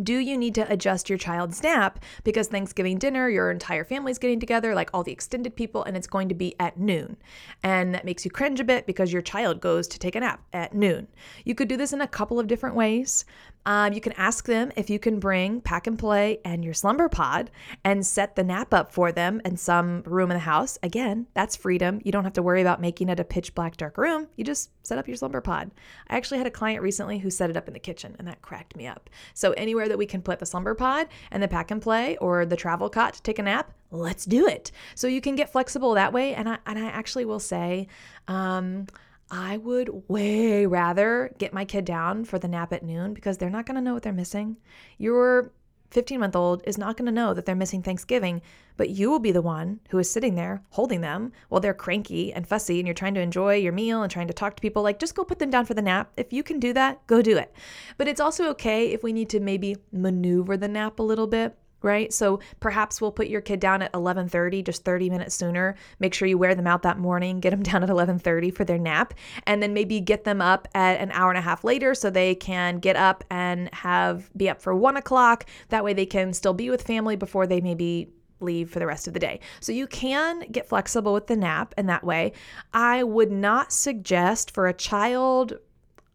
Do 0.03 0.19
you 0.19 0.37
need 0.37 0.57
to 0.57 0.73
adjust 0.73 1.09
your 1.09 1.19
child's 1.19 1.63
nap 1.63 2.01
because 2.25 2.49
Thanksgiving 2.49 2.99
dinner, 2.99 3.29
your 3.29 3.53
entire 3.53 3.85
family's 3.85 4.19
getting 4.19 4.41
together, 4.41 4.75
like 4.75 4.91
all 4.93 5.05
the 5.05 5.13
extended 5.13 5.55
people, 5.55 5.85
and 5.85 5.97
it's 5.97 6.09
going 6.09 6.29
to 6.29 6.35
be 6.35 6.57
at 6.59 6.79
noon? 6.79 7.17
And 7.63 7.95
that 7.95 8.05
makes 8.05 8.25
you 8.25 8.31
cringe 8.31 8.59
a 8.59 8.65
bit 8.65 8.87
because 8.87 9.13
your 9.13 9.23
child 9.23 9.61
goes 9.61 9.87
to 9.89 9.99
take 9.99 10.17
a 10.17 10.21
nap 10.21 10.43
at 10.53 10.75
noon. 10.75 11.07
You 11.45 11.55
could 11.55 11.69
do 11.69 11.77
this 11.77 11.93
in 11.93 12.01
a 12.01 12.09
couple 12.09 12.41
of 12.41 12.49
different 12.49 12.75
ways. 12.75 13.25
Um, 13.67 13.93
you 13.93 14.01
can 14.01 14.13
ask 14.13 14.47
them 14.47 14.73
if 14.77 14.91
you 14.91 14.99
can 14.99 15.19
bring 15.19 15.61
pack 15.61 15.87
and 15.87 15.99
play 15.99 16.39
and 16.45 16.65
your 16.65 16.75
slumber 16.75 17.09
pod 17.09 17.51
and 17.85 18.05
set 18.05 18.37
the 18.37 18.45
nap 18.45 18.75
up 18.75 18.93
for 18.93 19.13
them 19.13 19.41
in 19.45 19.57
some 19.57 20.03
room 20.03 20.31
in 20.31 20.37
the 20.37 20.41
house. 20.41 20.79
Again, 20.83 21.27
that's 21.35 21.57
freedom. 21.57 22.01
You 22.05 22.13
don't 22.13 22.25
have 22.25 22.35
to 22.35 22.43
worry 22.43 22.61
about 22.61 22.81
making 22.81 23.09
it 23.09 23.21
a 23.21 23.25
pitch 23.25 23.55
black 23.55 23.77
dark 23.77 23.97
room. 23.97 24.29
You 24.37 24.45
just 24.45 24.71
set 24.87 24.99
up 24.99 25.09
your 25.09 25.17
slumber 25.17 25.41
pod. 25.41 25.71
I 26.09 26.17
actually 26.17 26.39
had 26.39 26.47
a 26.47 26.51
client 26.51 26.83
recently 26.83 27.19
who 27.19 27.31
set 27.31 27.51
it 27.51 27.57
up 27.57 27.69
in 27.69 27.75
the 27.75 27.81
kitchen 27.81 28.17
and 28.19 28.29
that 28.29 28.43
cracked 28.43 28.77
me 28.77 28.87
up. 28.87 29.09
So 29.33 29.53
anywhere 29.53 29.89
that 29.89 29.99
we 29.99 30.07
can 30.07 30.23
put 30.23 30.39
the 30.39 30.47
slumber 30.47 30.75
pod 30.75 31.09
and 31.31 31.43
the 31.43 31.49
pack 31.49 31.71
and 31.71 31.81
play 31.81 32.17
or 32.19 32.45
the 32.45 32.57
travel 32.57 32.91
cot 32.91 33.15
to 33.15 33.23
take 33.23 33.39
a 33.39 33.43
nap, 33.43 33.73
let's 33.91 34.25
do 34.25 34.47
it. 34.47 34.71
So 34.95 35.07
you 35.07 35.21
can 35.21 35.37
get 35.37 35.51
flexible 35.51 35.95
that 35.95 36.13
way. 36.13 36.35
And 36.35 36.49
I 36.49 36.59
and 36.67 36.79
I 36.79 36.87
actually 36.87 37.25
will 37.25 37.41
say, 37.41 37.89
um, 38.29 38.87
I 39.31 39.57
would 39.57 40.09
way 40.09 40.67
rather 40.67 41.35
get 41.39 41.53
my 41.53 41.65
kid 41.65 41.85
down 41.85 42.25
for 42.25 42.39
the 42.39 42.49
nap 42.49 42.73
at 42.73 42.85
noon 42.85 43.15
because 43.15 43.39
they're 43.39 43.51
not 43.51 43.67
going 43.67 43.77
to 43.77 43.81
know 43.81 43.95
what 43.95 44.03
they're 44.03 44.13
missing. 44.13 44.57
Your 44.99 45.53
15 45.91 46.19
month 46.19 46.35
old 46.35 46.63
is 46.67 46.77
not 46.77 46.97
going 46.97 47.07
to 47.07 47.13
know 47.13 47.33
that 47.33 47.47
they're 47.47 47.55
missing 47.55 47.83
Thanksgiving, 47.83 48.43
but 48.77 48.91
you 48.91 49.09
will 49.09 49.21
be 49.21 49.31
the 49.31 49.41
one 49.41 49.79
who 49.91 49.99
is 49.99 50.11
sitting 50.11 50.35
there 50.35 50.63
holding 50.71 51.01
them 51.01 51.33
while 51.49 51.61
they're 51.61 51.73
cranky 51.73 52.33
and 52.33 52.47
fussy 52.47 52.81
and 52.81 52.87
you're 52.87 52.95
trying 52.95 53.15
to 53.15 53.21
enjoy 53.21 53.55
your 53.55 53.73
meal 53.73 54.03
and 54.03 54.11
trying 54.11 54.27
to 54.27 54.35
talk 54.35 54.57
to 54.57 54.61
people. 54.61 54.83
Like, 54.83 54.99
just 54.99 55.15
go 55.15 55.25
put 55.25 55.39
them 55.39 55.51
down 55.51 55.67
for 55.67 55.75
the 55.75 55.83
nap. 55.83 56.13
If 56.17 56.33
you 56.33 56.43
can 56.43 56.59
do 56.59 56.73
that, 56.73 57.07
go 57.07 57.23
do 57.23 57.39
it. 57.39 57.55
But 57.97 58.09
it's 58.09 58.21
also 58.21 58.49
okay 58.51 58.89
if 58.89 59.03
we 59.05 59.13
need 59.13 59.31
to 59.31 59.41
maybe 59.41 59.77
maneuver 59.93 60.57
the 60.57 60.69
nap 60.69 60.99
a 60.99 61.03
little 61.03 61.29
bit 61.29 61.57
right? 61.85 62.13
So 62.13 62.41
perhaps 62.61 63.01
we'll 63.01 63.13
put 63.13 63.29
your 63.29 63.41
kid 63.41 63.61
down 63.61 63.83
at 63.83 63.93
11:30, 63.93 64.65
just 64.65 64.85
30 64.85 65.11
minutes 65.11 65.35
sooner. 65.35 65.77
Make 66.01 66.15
sure 66.15 66.27
you 66.27 66.39
wear 66.39 66.55
them 66.55 66.67
out 66.67 66.83
that 66.83 66.99
morning, 66.99 67.41
get 67.41 67.51
them 67.51 67.63
down 67.71 67.83
at 67.83 67.91
11:30 67.91 68.51
for 68.51 68.65
their 68.65 68.79
nap, 68.79 69.15
and 69.47 69.63
then 69.63 69.75
maybe 69.75 70.01
get 70.01 70.25
them 70.25 70.41
up 70.41 70.67
at 70.75 71.01
an 71.01 71.13
hour 71.13 71.31
and 71.31 71.39
a 71.39 71.43
half 71.43 71.63
later 71.63 71.95
so 71.95 72.11
they 72.11 72.35
can 72.35 72.79
get 72.79 72.97
up 72.97 73.23
and 73.31 73.73
have 73.75 74.31
be 74.37 74.49
up 74.49 74.61
for 74.61 74.75
one 74.75 74.97
o'clock. 74.97 75.47
That 75.69 75.85
way 75.85 75.93
they 75.93 76.07
can 76.07 76.33
still 76.33 76.55
be 76.55 76.71
with 76.71 76.83
family 76.83 77.17
before 77.17 77.47
they 77.47 77.61
maybe 77.61 78.09
leave 78.41 78.71
for 78.71 78.79
the 78.79 78.87
rest 78.87 79.07
of 79.07 79.15
the 79.15 79.21
day. 79.21 79.41
So 79.61 79.73
you 79.73 79.87
can 79.87 80.41
get 80.51 80.69
flexible 80.69 81.13
with 81.13 81.27
the 81.27 81.37
nap 81.37 81.75
in 81.79 81.87
that 81.87 82.05
way. 82.05 82.33
I 82.73 83.03
would 83.03 83.31
not 83.31 83.73
suggest 83.73 84.51
for 84.51 84.67
a 84.67 84.75
child 84.75 85.55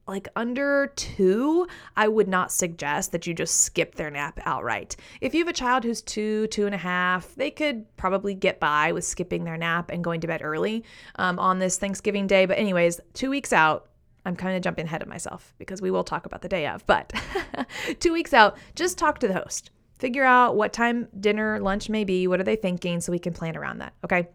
like 0.09 0.27
under 0.35 0.91
two, 0.95 1.67
I 1.95 2.07
would 2.07 2.27
not 2.27 2.51
suggest 2.51 3.11
that 3.11 3.27
you 3.27 3.33
just 3.33 3.61
skip 3.61 3.95
their 3.95 4.09
nap 4.09 4.39
outright. 4.43 4.95
If 5.21 5.33
you 5.33 5.39
have 5.39 5.47
a 5.47 5.53
child 5.53 5.83
who's 5.83 6.01
two, 6.01 6.47
two 6.47 6.65
and 6.65 6.75
a 6.75 6.79
half, 6.79 7.33
they 7.35 7.51
could 7.51 7.85
probably 7.95 8.33
get 8.33 8.59
by 8.59 8.91
with 8.91 9.05
skipping 9.05 9.43
their 9.43 9.57
nap 9.57 9.91
and 9.91 10.03
going 10.03 10.21
to 10.21 10.27
bed 10.27 10.41
early 10.43 10.83
um, 11.15 11.39
on 11.39 11.59
this 11.59 11.77
Thanksgiving 11.77 12.27
day. 12.27 12.45
But, 12.45 12.57
anyways, 12.57 12.99
two 13.13 13.29
weeks 13.29 13.53
out, 13.53 13.89
I'm 14.25 14.35
kind 14.35 14.55
of 14.57 14.63
jumping 14.63 14.85
ahead 14.85 15.01
of 15.01 15.07
myself 15.07 15.53
because 15.57 15.81
we 15.81 15.91
will 15.91 16.03
talk 16.03 16.25
about 16.25 16.41
the 16.41 16.49
day 16.49 16.67
of. 16.67 16.85
But 16.85 17.13
two 17.99 18.11
weeks 18.11 18.33
out, 18.33 18.57
just 18.75 18.97
talk 18.97 19.19
to 19.19 19.27
the 19.27 19.33
host. 19.33 19.71
Figure 19.99 20.23
out 20.23 20.55
what 20.55 20.73
time 20.73 21.07
dinner, 21.19 21.59
lunch 21.59 21.89
may 21.89 22.03
be. 22.03 22.27
What 22.27 22.39
are 22.39 22.43
they 22.43 22.55
thinking 22.55 23.01
so 23.01 23.11
we 23.11 23.19
can 23.19 23.33
plan 23.33 23.55
around 23.55 23.79
that? 23.79 23.93
Okay. 24.03 24.27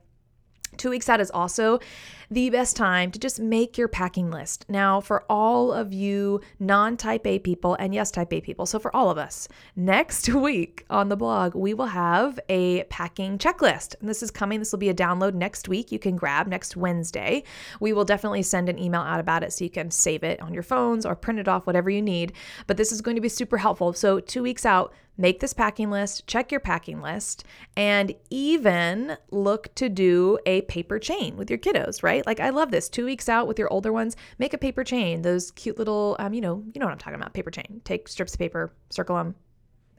Two 0.76 0.90
weeks 0.90 1.08
out 1.08 1.20
is 1.20 1.30
also 1.30 1.78
the 2.30 2.50
best 2.50 2.76
time 2.76 3.10
to 3.10 3.18
just 3.18 3.40
make 3.40 3.76
your 3.76 3.88
packing 3.88 4.30
list. 4.30 4.64
Now, 4.68 5.00
for 5.00 5.24
all 5.28 5.72
of 5.72 5.92
you 5.92 6.40
non 6.58 6.96
type 6.96 7.26
A 7.26 7.38
people 7.38 7.74
and 7.74 7.94
yes, 7.94 8.10
type 8.10 8.32
A 8.32 8.40
people, 8.40 8.66
so 8.66 8.78
for 8.78 8.94
all 8.94 9.10
of 9.10 9.18
us, 9.18 9.48
next 9.76 10.28
week 10.34 10.84
on 10.90 11.08
the 11.08 11.16
blog, 11.16 11.54
we 11.54 11.74
will 11.74 11.86
have 11.86 12.38
a 12.48 12.84
packing 12.84 13.38
checklist. 13.38 13.94
And 14.00 14.08
this 14.08 14.22
is 14.22 14.30
coming, 14.30 14.58
this 14.58 14.72
will 14.72 14.78
be 14.78 14.88
a 14.88 14.94
download 14.94 15.34
next 15.34 15.68
week. 15.68 15.92
You 15.92 15.98
can 15.98 16.16
grab 16.16 16.46
next 16.46 16.76
Wednesday. 16.76 17.44
We 17.80 17.92
will 17.92 18.04
definitely 18.04 18.42
send 18.42 18.68
an 18.68 18.78
email 18.78 19.02
out 19.02 19.20
about 19.20 19.42
it 19.42 19.52
so 19.52 19.64
you 19.64 19.70
can 19.70 19.90
save 19.90 20.22
it 20.22 20.40
on 20.40 20.54
your 20.54 20.62
phones 20.62 21.06
or 21.06 21.14
print 21.14 21.38
it 21.38 21.48
off, 21.48 21.66
whatever 21.66 21.90
you 21.90 22.02
need. 22.02 22.32
But 22.66 22.76
this 22.76 22.92
is 22.92 23.00
going 23.00 23.16
to 23.16 23.20
be 23.20 23.28
super 23.28 23.58
helpful. 23.58 23.92
So, 23.92 24.20
two 24.20 24.42
weeks 24.42 24.66
out, 24.66 24.92
make 25.16 25.40
this 25.40 25.52
packing 25.52 25.90
list, 25.90 26.26
check 26.26 26.50
your 26.50 26.60
packing 26.60 27.00
list, 27.00 27.44
and 27.76 28.14
even 28.30 29.16
look 29.30 29.74
to 29.76 29.88
do 29.88 30.38
a 30.46 30.62
paper 30.62 30.98
chain 30.98 31.36
with 31.36 31.50
your 31.50 31.58
kiddos, 31.58 32.02
right? 32.02 32.13
Right? 32.14 32.26
Like 32.26 32.40
I 32.40 32.50
love 32.50 32.70
this. 32.70 32.88
Two 32.88 33.04
weeks 33.04 33.28
out 33.28 33.46
with 33.48 33.58
your 33.58 33.72
older 33.72 33.92
ones, 33.92 34.16
make 34.38 34.54
a 34.54 34.58
paper 34.58 34.84
chain. 34.84 35.22
Those 35.22 35.50
cute 35.52 35.78
little, 35.78 36.16
um, 36.18 36.32
you 36.32 36.40
know, 36.40 36.62
you 36.72 36.78
know 36.78 36.86
what 36.86 36.92
I'm 36.92 36.98
talking 36.98 37.20
about. 37.20 37.34
Paper 37.34 37.50
chain. 37.50 37.80
Take 37.84 38.08
strips 38.08 38.34
of 38.34 38.38
paper, 38.38 38.72
circle 38.90 39.16
them, 39.16 39.34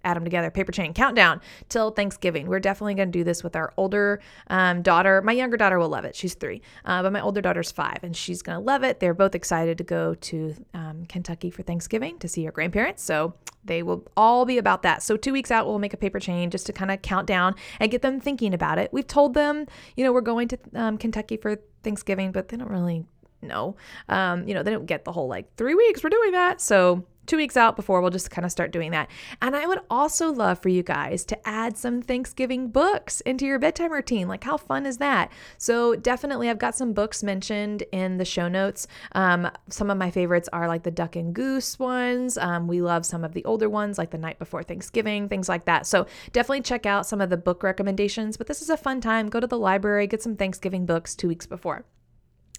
add 0.03 0.15
them 0.15 0.23
together, 0.23 0.49
paper 0.51 0.71
chain, 0.71 0.93
countdown 0.93 1.41
till 1.67 1.91
Thanksgiving. 1.91 2.47
We're 2.47 2.59
definitely 2.59 2.93
going 2.93 3.11
to 3.11 3.19
do 3.19 3.23
this 3.23 3.43
with 3.43 3.55
our 3.55 3.73
older 3.75 4.21
um, 4.47 4.81
daughter. 4.81 5.21
My 5.21 5.33
younger 5.33 5.57
daughter 5.57 5.77
will 5.77 5.89
love 5.89 6.05
it. 6.05 6.15
She's 6.15 6.35
three, 6.35 6.61
uh, 6.85 7.01
but 7.01 7.11
my 7.11 7.21
older 7.21 7.41
daughter's 7.41 7.71
five, 7.71 7.99
and 8.03 8.15
she's 8.15 8.41
going 8.41 8.57
to 8.57 8.63
love 8.63 8.83
it. 8.83 8.99
They're 8.99 9.13
both 9.13 9.35
excited 9.35 9.77
to 9.79 9.83
go 9.83 10.15
to 10.15 10.55
um, 10.73 11.05
Kentucky 11.07 11.49
for 11.49 11.63
Thanksgiving 11.63 12.17
to 12.19 12.27
see 12.27 12.45
her 12.45 12.51
grandparents. 12.51 13.03
So 13.03 13.33
they 13.65 13.83
will 13.83 14.05
all 14.15 14.45
be 14.45 14.57
about 14.57 14.83
that. 14.83 15.03
So 15.03 15.17
two 15.17 15.33
weeks 15.33 15.51
out, 15.51 15.67
we'll 15.67 15.79
make 15.79 15.93
a 15.93 15.97
paper 15.97 16.19
chain 16.19 16.49
just 16.49 16.65
to 16.67 16.73
kind 16.73 16.91
of 16.91 17.01
count 17.01 17.27
down 17.27 17.55
and 17.79 17.91
get 17.91 18.01
them 18.01 18.19
thinking 18.19 18.53
about 18.53 18.77
it. 18.77 18.91
We've 18.93 19.07
told 19.07 19.33
them, 19.33 19.65
you 19.95 20.03
know, 20.03 20.13
we're 20.13 20.21
going 20.21 20.47
to 20.49 20.57
um, 20.75 20.97
Kentucky 20.97 21.37
for 21.37 21.57
Thanksgiving, 21.83 22.31
but 22.31 22.49
they 22.49 22.57
don't 22.57 22.69
really 22.69 23.05
know. 23.41 23.75
Um, 24.09 24.47
you 24.47 24.53
know, 24.53 24.63
they 24.63 24.71
don't 24.71 24.85
get 24.85 25.05
the 25.05 25.11
whole 25.11 25.27
like 25.27 25.55
three 25.55 25.75
weeks 25.75 26.03
we're 26.03 26.09
doing 26.09 26.31
that. 26.31 26.61
So 26.61 27.05
two 27.25 27.37
weeks 27.37 27.57
out 27.57 27.75
before 27.75 28.01
we'll 28.01 28.11
just 28.11 28.31
kind 28.31 28.45
of 28.45 28.51
start 28.51 28.71
doing 28.71 28.91
that. 28.91 29.09
And 29.41 29.55
I 29.55 29.65
would 29.65 29.79
also 29.89 30.31
love 30.31 30.59
for 30.59 30.69
you 30.69 30.83
guys 30.83 31.25
to 31.25 31.47
add 31.47 31.77
some 31.77 32.01
Thanksgiving 32.01 32.69
books 32.69 33.21
into 33.21 33.45
your 33.45 33.59
bedtime 33.59 33.91
routine. 33.91 34.27
Like, 34.27 34.43
how 34.43 34.57
fun 34.57 34.85
is 34.85 34.97
that? 34.97 35.31
So, 35.57 35.95
definitely, 35.95 36.49
I've 36.49 36.59
got 36.59 36.75
some 36.75 36.93
books 36.93 37.23
mentioned 37.23 37.83
in 37.91 38.17
the 38.17 38.25
show 38.25 38.47
notes. 38.47 38.87
Um, 39.13 39.49
some 39.69 39.89
of 39.89 39.97
my 39.97 40.11
favorites 40.11 40.49
are 40.53 40.67
like 40.67 40.83
the 40.83 40.91
Duck 40.91 41.15
and 41.15 41.33
Goose 41.33 41.79
ones. 41.79 42.37
Um, 42.37 42.67
we 42.67 42.81
love 42.81 43.05
some 43.05 43.23
of 43.23 43.33
the 43.33 43.45
older 43.45 43.69
ones, 43.69 43.97
like 43.97 44.11
The 44.11 44.17
Night 44.17 44.39
Before 44.39 44.63
Thanksgiving, 44.63 45.29
things 45.29 45.49
like 45.49 45.65
that. 45.65 45.85
So, 45.85 46.07
definitely 46.31 46.61
check 46.61 46.85
out 46.85 47.05
some 47.05 47.21
of 47.21 47.29
the 47.29 47.37
book 47.37 47.63
recommendations. 47.63 48.37
But 48.37 48.47
this 48.47 48.61
is 48.61 48.69
a 48.69 48.77
fun 48.77 49.01
time. 49.01 49.29
Go 49.29 49.39
to 49.39 49.47
the 49.47 49.57
library, 49.57 50.07
get 50.07 50.21
some 50.21 50.35
Thanksgiving 50.35 50.85
books 50.85 51.15
two 51.15 51.27
weeks 51.27 51.45
before. 51.45 51.85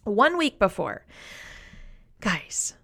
One 0.04 0.38
week 0.38 0.58
before. 0.58 1.04
Guys, 2.20 2.74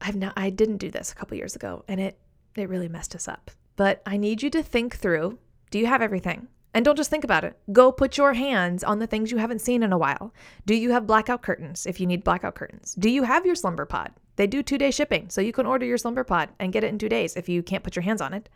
I've 0.00 0.16
not 0.16 0.32
I 0.36 0.50
didn't 0.50 0.78
do 0.78 0.90
this 0.90 1.12
a 1.12 1.14
couple 1.14 1.36
years 1.36 1.56
ago 1.56 1.84
and 1.88 2.00
it 2.00 2.18
it 2.56 2.68
really 2.68 2.88
messed 2.88 3.14
us 3.14 3.28
up. 3.28 3.50
But 3.76 4.02
I 4.04 4.16
need 4.16 4.42
you 4.42 4.50
to 4.50 4.62
think 4.62 4.96
through, 4.96 5.38
do 5.70 5.78
you 5.78 5.86
have 5.86 6.02
everything? 6.02 6.48
And 6.72 6.84
don't 6.84 6.96
just 6.96 7.10
think 7.10 7.24
about 7.24 7.44
it. 7.44 7.58
Go 7.72 7.90
put 7.90 8.16
your 8.16 8.34
hands 8.34 8.84
on 8.84 9.00
the 9.00 9.06
things 9.06 9.32
you 9.32 9.38
haven't 9.38 9.60
seen 9.60 9.82
in 9.82 9.92
a 9.92 9.98
while. 9.98 10.32
Do 10.66 10.74
you 10.74 10.92
have 10.92 11.06
blackout 11.06 11.42
curtains 11.42 11.84
if 11.86 11.98
you 11.98 12.06
need 12.06 12.22
blackout 12.22 12.54
curtains? 12.54 12.94
Do 12.98 13.10
you 13.10 13.24
have 13.24 13.44
your 13.44 13.56
slumber 13.56 13.86
pod? 13.86 14.12
They 14.36 14.46
do 14.46 14.62
two 14.62 14.78
day 14.78 14.90
shipping, 14.90 15.28
so 15.28 15.40
you 15.40 15.52
can 15.52 15.66
order 15.66 15.84
your 15.84 15.98
slumber 15.98 16.24
pod 16.24 16.50
and 16.60 16.72
get 16.72 16.84
it 16.84 16.88
in 16.88 16.98
two 16.98 17.08
days 17.08 17.36
if 17.36 17.48
you 17.48 17.62
can't 17.62 17.82
put 17.82 17.96
your 17.96 18.04
hands 18.04 18.20
on 18.20 18.32
it. 18.32 18.48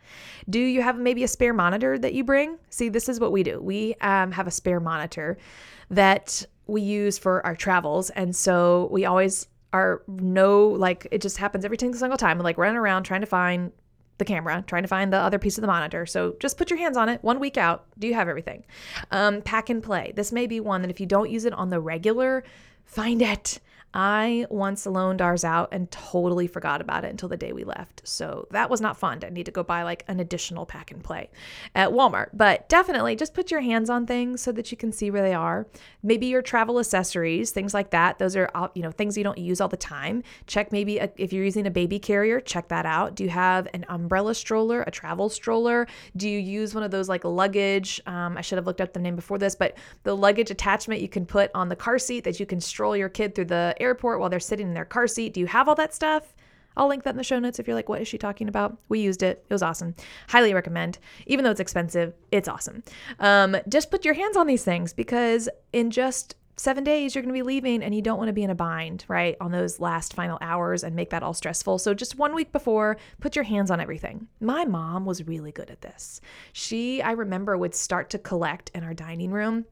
Do 0.49 0.59
you 0.59 0.81
have 0.81 0.97
maybe 0.97 1.23
a 1.23 1.27
spare 1.27 1.53
monitor 1.53 1.99
that 1.99 2.13
you 2.13 2.23
bring? 2.23 2.57
See, 2.69 2.89
this 2.89 3.09
is 3.09 3.19
what 3.19 3.31
we 3.31 3.43
do. 3.43 3.61
We 3.61 3.95
um, 4.01 4.31
have 4.31 4.47
a 4.47 4.51
spare 4.51 4.79
monitor 4.79 5.37
that 5.89 6.45
we 6.67 6.81
use 6.81 7.17
for 7.17 7.45
our 7.45 7.55
travels. 7.55 8.09
And 8.11 8.35
so 8.35 8.87
we 8.91 9.05
always 9.05 9.47
are 9.75 10.01
no 10.07 10.67
like 10.67 11.07
it 11.11 11.21
just 11.21 11.37
happens 11.37 11.65
every 11.65 11.77
single 11.77 12.17
time. 12.17 12.39
like 12.39 12.57
running 12.57 12.77
around 12.77 13.03
trying 13.03 13.21
to 13.21 13.27
find 13.27 13.71
the 14.17 14.25
camera, 14.25 14.63
trying 14.65 14.83
to 14.83 14.87
find 14.87 15.11
the 15.11 15.17
other 15.17 15.37
piece 15.37 15.57
of 15.57 15.61
the 15.61 15.67
monitor. 15.67 16.05
So 16.05 16.35
just 16.39 16.57
put 16.57 16.69
your 16.69 16.79
hands 16.79 16.95
on 16.95 17.09
it. 17.09 17.21
One 17.21 17.39
week 17.39 17.57
out, 17.57 17.85
do 17.99 18.07
you 18.07 18.13
have 18.13 18.29
everything? 18.29 18.63
Um, 19.11 19.41
pack 19.41 19.69
and 19.69 19.83
play. 19.83 20.13
This 20.15 20.31
may 20.31 20.47
be 20.47 20.61
one 20.61 20.81
that 20.83 20.89
if 20.89 21.01
you 21.01 21.05
don't 21.05 21.29
use 21.29 21.43
it 21.43 21.51
on 21.53 21.69
the 21.69 21.81
regular, 21.81 22.45
find 22.85 23.21
it. 23.21 23.59
I 23.95 24.45
once 24.49 24.85
loaned 24.85 25.21
ours 25.21 25.45
out 25.45 25.69
and 25.71 25.89
totally 25.89 26.47
forgot 26.47 26.81
about 26.81 27.05
it 27.05 27.11
until 27.11 27.29
the 27.29 27.37
day 27.37 27.53
we 27.53 27.63
left. 27.63 28.01
So 28.05 28.45
that 28.51 28.69
was 28.69 28.81
not 28.81 28.97
fun. 28.97 29.21
I 29.25 29.29
need 29.29 29.45
to 29.45 29.51
go 29.53 29.63
buy 29.63 29.83
like 29.83 30.03
an 30.09 30.19
additional 30.19 30.65
pack 30.65 30.91
and 30.91 31.01
play 31.01 31.29
at 31.73 31.91
Walmart. 31.91 32.29
But 32.33 32.67
definitely 32.67 33.15
just 33.15 33.33
put 33.33 33.51
your 33.51 33.61
hands 33.61 33.89
on 33.89 34.05
things 34.05 34.41
so 34.41 34.51
that 34.51 34.69
you 34.69 34.77
can 34.77 34.91
see 34.91 35.09
where 35.09 35.21
they 35.21 35.33
are. 35.33 35.65
Maybe 36.03 36.25
your 36.25 36.41
travel 36.41 36.77
accessories, 36.77 37.51
things 37.51 37.73
like 37.73 37.91
that. 37.91 38.19
Those 38.19 38.35
are 38.35 38.51
you 38.73 38.83
know 38.83 38.91
things 38.91 39.17
you 39.17 39.23
don't 39.23 39.37
use 39.37 39.61
all 39.61 39.69
the 39.69 39.77
time. 39.77 40.23
Check 40.45 40.73
maybe 40.73 40.97
a, 40.97 41.09
if 41.15 41.31
you're 41.31 41.45
using 41.45 41.65
a 41.65 41.71
baby 41.71 41.97
carrier, 41.97 42.41
check 42.41 42.67
that 42.67 42.85
out. 42.85 43.15
Do 43.15 43.23
you 43.23 43.29
have 43.29 43.69
an 43.73 43.85
umbrella 43.87 44.35
stroller, 44.35 44.81
a 44.81 44.91
travel 44.91 45.29
stroller? 45.29 45.87
Do 46.17 46.27
you 46.27 46.39
use 46.39 46.75
one 46.75 46.83
of 46.83 46.91
those 46.91 47.07
like 47.07 47.23
luggage? 47.23 48.01
Um, 48.05 48.37
I 48.37 48.41
should 48.41 48.57
have 48.57 48.67
looked 48.67 48.81
up 48.81 48.91
the 48.91 48.99
name 48.99 49.15
before 49.15 49.37
this, 49.37 49.55
but 49.55 49.77
the 50.03 50.15
luggage 50.15 50.51
attachment 50.51 50.99
you 50.99 51.07
can 51.07 51.25
put 51.25 51.49
on 51.55 51.69
the 51.69 51.77
car 51.77 51.97
seat 51.97 52.25
that 52.25 52.41
you 52.41 52.45
can 52.45 52.59
stroll 52.59 52.97
your 52.97 53.09
kid 53.09 53.35
through 53.35 53.45
the 53.45 53.73
airport 53.85 54.19
while 54.19 54.29
they're 54.29 54.39
sitting 54.39 54.67
in 54.67 54.73
their 54.73 54.85
car 54.85 55.07
seat. 55.07 55.33
Do 55.33 55.39
you 55.39 55.47
have 55.47 55.69
all 55.69 55.75
that 55.75 55.93
stuff? 55.93 56.35
I'll 56.77 56.87
link 56.87 57.03
that 57.03 57.11
in 57.11 57.17
the 57.17 57.23
show 57.23 57.39
notes 57.39 57.59
if 57.59 57.67
you're 57.67 57.75
like, 57.75 57.89
what 57.89 58.01
is 58.01 58.07
she 58.07 58.17
talking 58.17 58.49
about? 58.49 58.77
We 58.89 58.99
used 58.99 59.23
it. 59.23 59.45
It 59.49 59.53
was 59.53 59.63
awesome. 59.63 59.95
Highly 60.27 60.53
recommend. 60.53 60.99
Even 61.25 61.45
though 61.45 61.51
it's 61.51 61.59
expensive, 61.59 62.13
it's 62.31 62.49
awesome. 62.49 62.83
Um, 63.19 63.55
just 63.69 63.91
put 63.91 64.03
your 64.03 64.13
hands 64.13 64.35
on 64.35 64.47
these 64.47 64.63
things 64.63 64.91
because 64.91 65.47
in 65.71 65.89
just 65.91 66.35
seven 66.57 66.83
days 66.83 67.13
you're 67.13 67.21
going 67.21 67.33
to 67.33 67.37
be 67.37 67.43
leaving 67.43 67.83
and 67.83 67.93
you 67.93 68.01
don't 68.01 68.17
want 68.17 68.29
to 68.29 68.33
be 68.33 68.43
in 68.43 68.49
a 68.49 68.55
bind, 68.55 69.05
right? 69.07 69.35
On 69.41 69.51
those 69.51 69.79
last 69.79 70.13
final 70.13 70.37
hours 70.41 70.83
and 70.83 70.95
make 70.95 71.09
that 71.09 71.23
all 71.23 71.33
stressful. 71.33 71.77
So 71.79 71.93
just 71.93 72.17
one 72.17 72.33
week 72.33 72.51
before, 72.51 72.97
put 73.19 73.35
your 73.35 73.43
hands 73.43 73.71
on 73.71 73.79
everything. 73.79 74.27
My 74.39 74.65
mom 74.65 75.05
was 75.05 75.25
really 75.27 75.51
good 75.51 75.69
at 75.69 75.81
this. 75.81 76.21
She, 76.53 77.01
I 77.01 77.11
remember, 77.11 77.57
would 77.57 77.75
start 77.75 78.09
to 78.11 78.19
collect 78.19 78.71
in 78.73 78.83
our 78.83 78.93
dining 78.93 79.31
room 79.31 79.65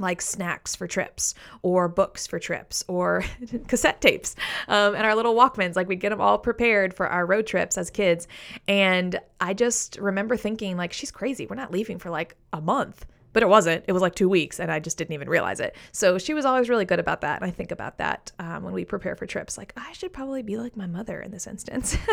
like 0.00 0.20
snacks 0.20 0.74
for 0.74 0.86
trips 0.86 1.34
or 1.62 1.88
books 1.88 2.26
for 2.26 2.38
trips 2.38 2.84
or 2.88 3.24
cassette 3.68 4.00
tapes 4.00 4.36
um, 4.68 4.94
and 4.94 5.04
our 5.04 5.14
little 5.14 5.34
walkmans 5.34 5.76
like 5.76 5.88
we'd 5.88 6.00
get 6.00 6.10
them 6.10 6.20
all 6.20 6.38
prepared 6.38 6.94
for 6.94 7.06
our 7.08 7.26
road 7.26 7.46
trips 7.46 7.78
as 7.78 7.90
kids. 7.90 8.26
And 8.66 9.18
i 9.40 9.54
just 9.54 9.96
remember 9.98 10.36
thinking 10.36 10.76
like 10.76 10.92
she's 10.92 11.10
crazy. 11.10 11.46
We're 11.46 11.56
not 11.56 11.72
leaving 11.72 11.98
for 11.98 12.10
like 12.10 12.36
a 12.52 12.60
month. 12.60 13.06
But 13.34 13.42
it 13.42 13.48
wasn't. 13.50 13.84
It 13.86 13.92
was 13.92 14.00
like 14.00 14.14
two 14.14 14.28
weeks 14.28 14.58
and 14.58 14.72
i 14.72 14.80
just 14.80 14.96
didn't 14.96 15.12
even 15.12 15.28
realize 15.28 15.60
it. 15.60 15.76
So 15.92 16.18
she 16.18 16.34
was 16.34 16.44
always 16.44 16.68
really 16.68 16.84
good 16.86 16.98
about 16.98 17.20
that 17.20 17.40
and 17.40 17.48
i 17.48 17.52
think 17.52 17.70
about 17.70 17.98
that 17.98 18.32
um, 18.38 18.62
when 18.62 18.72
we 18.72 18.84
prepare 18.84 19.16
for 19.16 19.26
trips. 19.26 19.58
Like 19.58 19.72
i 19.76 19.92
should 19.92 20.12
probably 20.12 20.42
be 20.42 20.56
like 20.56 20.76
my 20.76 20.86
mother 20.86 21.20
in 21.20 21.30
this 21.30 21.46
instance. 21.46 21.96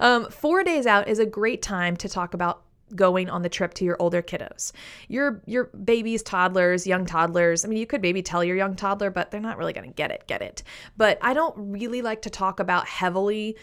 Um, 0.00 0.28
four 0.30 0.64
days 0.64 0.86
out 0.86 1.08
is 1.08 1.18
a 1.18 1.26
great 1.26 1.62
time 1.62 1.96
to 1.98 2.08
talk 2.08 2.34
about 2.34 2.62
going 2.94 3.30
on 3.30 3.42
the 3.42 3.48
trip 3.48 3.74
to 3.74 3.84
your 3.84 3.96
older 3.98 4.22
kiddos. 4.22 4.72
Your 5.08 5.42
your 5.46 5.64
babies, 5.64 6.22
toddlers, 6.22 6.86
young 6.86 7.06
toddlers. 7.06 7.64
I 7.64 7.68
mean, 7.68 7.78
you 7.78 7.86
could 7.86 8.02
maybe 8.02 8.22
tell 8.22 8.44
your 8.44 8.56
young 8.56 8.76
toddler, 8.76 9.10
but 9.10 9.30
they're 9.30 9.40
not 9.40 9.58
really 9.58 9.72
going 9.72 9.88
to 9.88 9.94
get 9.94 10.10
it, 10.10 10.24
get 10.26 10.42
it. 10.42 10.62
But 10.96 11.18
I 11.22 11.34
don't 11.34 11.54
really 11.56 12.02
like 12.02 12.22
to 12.22 12.30
talk 12.30 12.60
about 12.60 12.86
heavily 12.86 13.56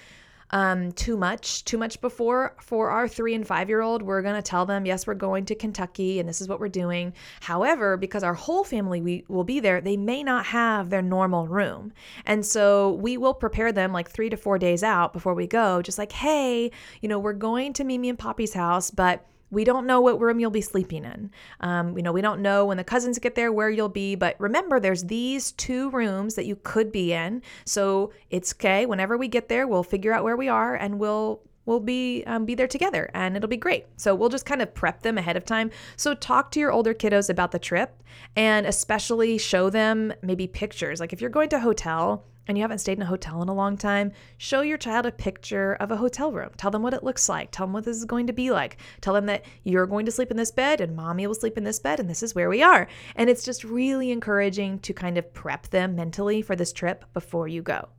um, 0.51 0.91
too 0.93 1.17
much, 1.17 1.63
too 1.65 1.77
much 1.77 2.01
before. 2.01 2.55
For 2.61 2.89
our 2.89 3.07
three 3.07 3.35
and 3.35 3.45
five 3.45 3.69
year 3.69 3.81
old, 3.81 4.01
we're 4.01 4.21
going 4.21 4.35
to 4.35 4.41
tell 4.41 4.65
them, 4.65 4.85
yes, 4.85 5.05
we're 5.05 5.13
going 5.13 5.45
to 5.45 5.55
Kentucky 5.55 6.19
and 6.19 6.27
this 6.27 6.41
is 6.41 6.47
what 6.47 6.59
we're 6.59 6.69
doing. 6.69 7.13
However, 7.41 7.97
because 7.97 8.23
our 8.23 8.33
whole 8.33 8.63
family 8.63 9.01
we 9.01 9.25
will 9.27 9.43
be 9.43 9.59
there, 9.59 9.81
they 9.81 9.97
may 9.97 10.23
not 10.23 10.45
have 10.47 10.89
their 10.89 11.01
normal 11.01 11.47
room. 11.47 11.93
And 12.25 12.45
so 12.45 12.93
we 12.93 13.17
will 13.17 13.33
prepare 13.33 13.71
them 13.71 13.93
like 13.93 14.09
three 14.09 14.29
to 14.29 14.37
four 14.37 14.57
days 14.57 14.83
out 14.83 15.13
before 15.13 15.33
we 15.33 15.47
go, 15.47 15.81
just 15.81 15.97
like, 15.97 16.11
hey, 16.11 16.71
you 17.01 17.09
know, 17.09 17.19
we're 17.19 17.33
going 17.33 17.73
to 17.73 17.83
Mimi 17.83 18.09
and 18.09 18.19
Poppy's 18.19 18.53
house, 18.53 18.91
but 18.91 19.25
we 19.51 19.63
don't 19.63 19.85
know 19.85 20.01
what 20.01 20.19
room 20.19 20.39
you'll 20.39 20.51
be 20.51 20.61
sleeping 20.61 21.05
in. 21.05 21.31
Um, 21.59 21.97
you 21.97 22.03
know, 22.03 22.11
we 22.11 22.21
don't 22.21 22.41
know 22.41 22.65
when 22.65 22.77
the 22.77 22.83
cousins 22.83 23.19
get 23.19 23.35
there 23.35 23.51
where 23.51 23.69
you'll 23.69 23.89
be, 23.89 24.15
but 24.15 24.35
remember, 24.39 24.79
there's 24.79 25.05
these 25.05 25.51
two 25.53 25.89
rooms 25.89 26.35
that 26.35 26.45
you 26.45 26.57
could 26.63 26.91
be 26.91 27.13
in. 27.13 27.41
So 27.65 28.11
it's 28.29 28.53
okay. 28.53 28.85
Whenever 28.85 29.17
we 29.17 29.27
get 29.27 29.49
there, 29.49 29.67
we'll 29.67 29.83
figure 29.83 30.13
out 30.13 30.23
where 30.23 30.37
we 30.37 30.47
are 30.47 30.75
and 30.75 30.99
we'll 30.99 31.41
we'll 31.65 31.79
be 31.79 32.23
um, 32.25 32.45
be 32.45 32.55
there 32.55 32.67
together 32.67 33.11
and 33.13 33.37
it'll 33.37 33.47
be 33.47 33.55
great 33.55 33.85
so 33.95 34.15
we'll 34.15 34.27
just 34.29 34.45
kind 34.45 34.61
of 34.61 34.73
prep 34.73 35.03
them 35.03 35.19
ahead 35.19 35.37
of 35.37 35.45
time 35.45 35.69
so 35.97 36.15
talk 36.15 36.49
to 36.49 36.59
your 36.59 36.71
older 36.71 36.95
kiddos 36.95 37.29
about 37.29 37.51
the 37.51 37.59
trip 37.59 38.01
and 38.35 38.65
especially 38.65 39.37
show 39.37 39.69
them 39.69 40.11
maybe 40.23 40.47
pictures 40.47 40.99
like 40.99 41.13
if 41.13 41.21
you're 41.21 41.29
going 41.29 41.47
to 41.47 41.57
a 41.57 41.59
hotel 41.59 42.25
and 42.49 42.57
you 42.57 42.63
haven't 42.63 42.79
stayed 42.79 42.97
in 42.97 43.03
a 43.03 43.05
hotel 43.05 43.43
in 43.43 43.47
a 43.47 43.53
long 43.53 43.77
time, 43.77 44.11
show 44.37 44.61
your 44.61 44.77
child 44.77 45.05
a 45.05 45.11
picture 45.11 45.75
of 45.75 45.91
a 45.91 45.97
hotel 45.97 46.31
room. 46.31 46.49
Tell 46.57 46.71
them 46.71 46.81
what 46.81 46.95
it 46.95 47.03
looks 47.03 47.29
like. 47.29 47.51
Tell 47.51 47.67
them 47.67 47.73
what 47.73 47.85
this 47.85 47.95
is 47.95 48.05
going 48.05 48.25
to 48.25 48.33
be 48.33 48.49
like. 48.49 48.77
Tell 49.01 49.13
them 49.13 49.27
that 49.27 49.45
you're 49.63 49.85
going 49.85 50.07
to 50.07 50.11
sleep 50.11 50.31
in 50.31 50.37
this 50.37 50.51
bed 50.51 50.81
and 50.81 50.95
mommy 50.95 51.27
will 51.27 51.35
sleep 51.35 51.59
in 51.59 51.63
this 51.63 51.79
bed 51.79 51.99
and 51.99 52.09
this 52.09 52.23
is 52.23 52.33
where 52.33 52.49
we 52.49 52.63
are. 52.63 52.87
And 53.15 53.29
it's 53.29 53.45
just 53.45 53.63
really 53.63 54.09
encouraging 54.09 54.79
to 54.79 54.93
kind 54.93 55.19
of 55.19 55.31
prep 55.31 55.67
them 55.67 55.95
mentally 55.95 56.41
for 56.41 56.55
this 56.55 56.73
trip 56.73 57.05
before 57.13 57.47
you 57.47 57.61
go. 57.61 57.89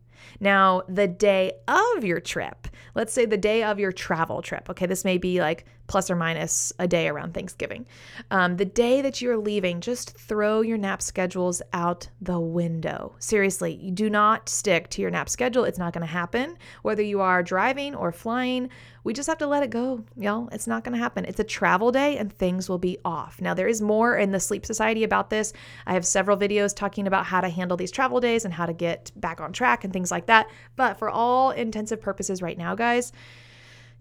Now, 0.40 0.82
the 0.88 1.06
day 1.06 1.52
of 1.68 2.04
your 2.04 2.20
trip, 2.20 2.66
let's 2.94 3.12
say 3.12 3.26
the 3.26 3.36
day 3.36 3.62
of 3.62 3.78
your 3.78 3.92
travel 3.92 4.42
trip, 4.42 4.68
okay, 4.70 4.86
this 4.86 5.04
may 5.04 5.16
be 5.16 5.40
like 5.40 5.64
plus 5.90 6.08
or 6.08 6.14
minus 6.14 6.72
a 6.78 6.86
day 6.86 7.08
around 7.08 7.34
Thanksgiving. 7.34 7.84
Um, 8.30 8.58
the 8.58 8.64
day 8.64 9.02
that 9.02 9.20
you're 9.20 9.36
leaving, 9.36 9.80
just 9.80 10.16
throw 10.16 10.60
your 10.60 10.78
nap 10.78 11.02
schedules 11.02 11.60
out 11.72 12.08
the 12.20 12.38
window. 12.38 13.16
Seriously, 13.18 13.74
you 13.74 13.90
do 13.90 14.08
not 14.08 14.48
stick 14.48 14.88
to 14.90 15.02
your 15.02 15.10
nap 15.10 15.28
schedule. 15.28 15.64
It's 15.64 15.80
not 15.80 15.92
going 15.92 16.06
to 16.06 16.12
happen. 16.12 16.56
Whether 16.82 17.02
you 17.02 17.20
are 17.20 17.42
driving 17.42 17.96
or 17.96 18.12
flying, 18.12 18.70
we 19.02 19.12
just 19.12 19.28
have 19.28 19.38
to 19.38 19.48
let 19.48 19.64
it 19.64 19.70
go, 19.70 20.04
y'all. 20.16 20.48
It's 20.52 20.68
not 20.68 20.84
going 20.84 20.92
to 20.92 21.02
happen. 21.02 21.24
It's 21.24 21.40
a 21.40 21.44
travel 21.44 21.90
day 21.90 22.18
and 22.18 22.32
things 22.32 22.68
will 22.68 22.78
be 22.78 22.98
off. 23.04 23.40
Now, 23.40 23.54
there 23.54 23.66
is 23.66 23.82
more 23.82 24.16
in 24.16 24.30
the 24.30 24.38
Sleep 24.38 24.64
Society 24.64 25.02
about 25.02 25.28
this. 25.28 25.52
I 25.86 25.94
have 25.94 26.06
several 26.06 26.36
videos 26.36 26.72
talking 26.72 27.08
about 27.08 27.26
how 27.26 27.40
to 27.40 27.48
handle 27.48 27.76
these 27.76 27.90
travel 27.90 28.20
days 28.20 28.44
and 28.44 28.54
how 28.54 28.66
to 28.66 28.72
get 28.72 29.10
back 29.16 29.40
on 29.40 29.52
track 29.52 29.82
and 29.82 29.92
things 29.92 30.12
like 30.12 30.26
that. 30.26 30.48
But 30.76 30.98
for 30.98 31.10
all 31.10 31.50
intensive 31.50 32.00
purposes 32.00 32.42
right 32.42 32.56
now, 32.56 32.76
guys, 32.76 33.10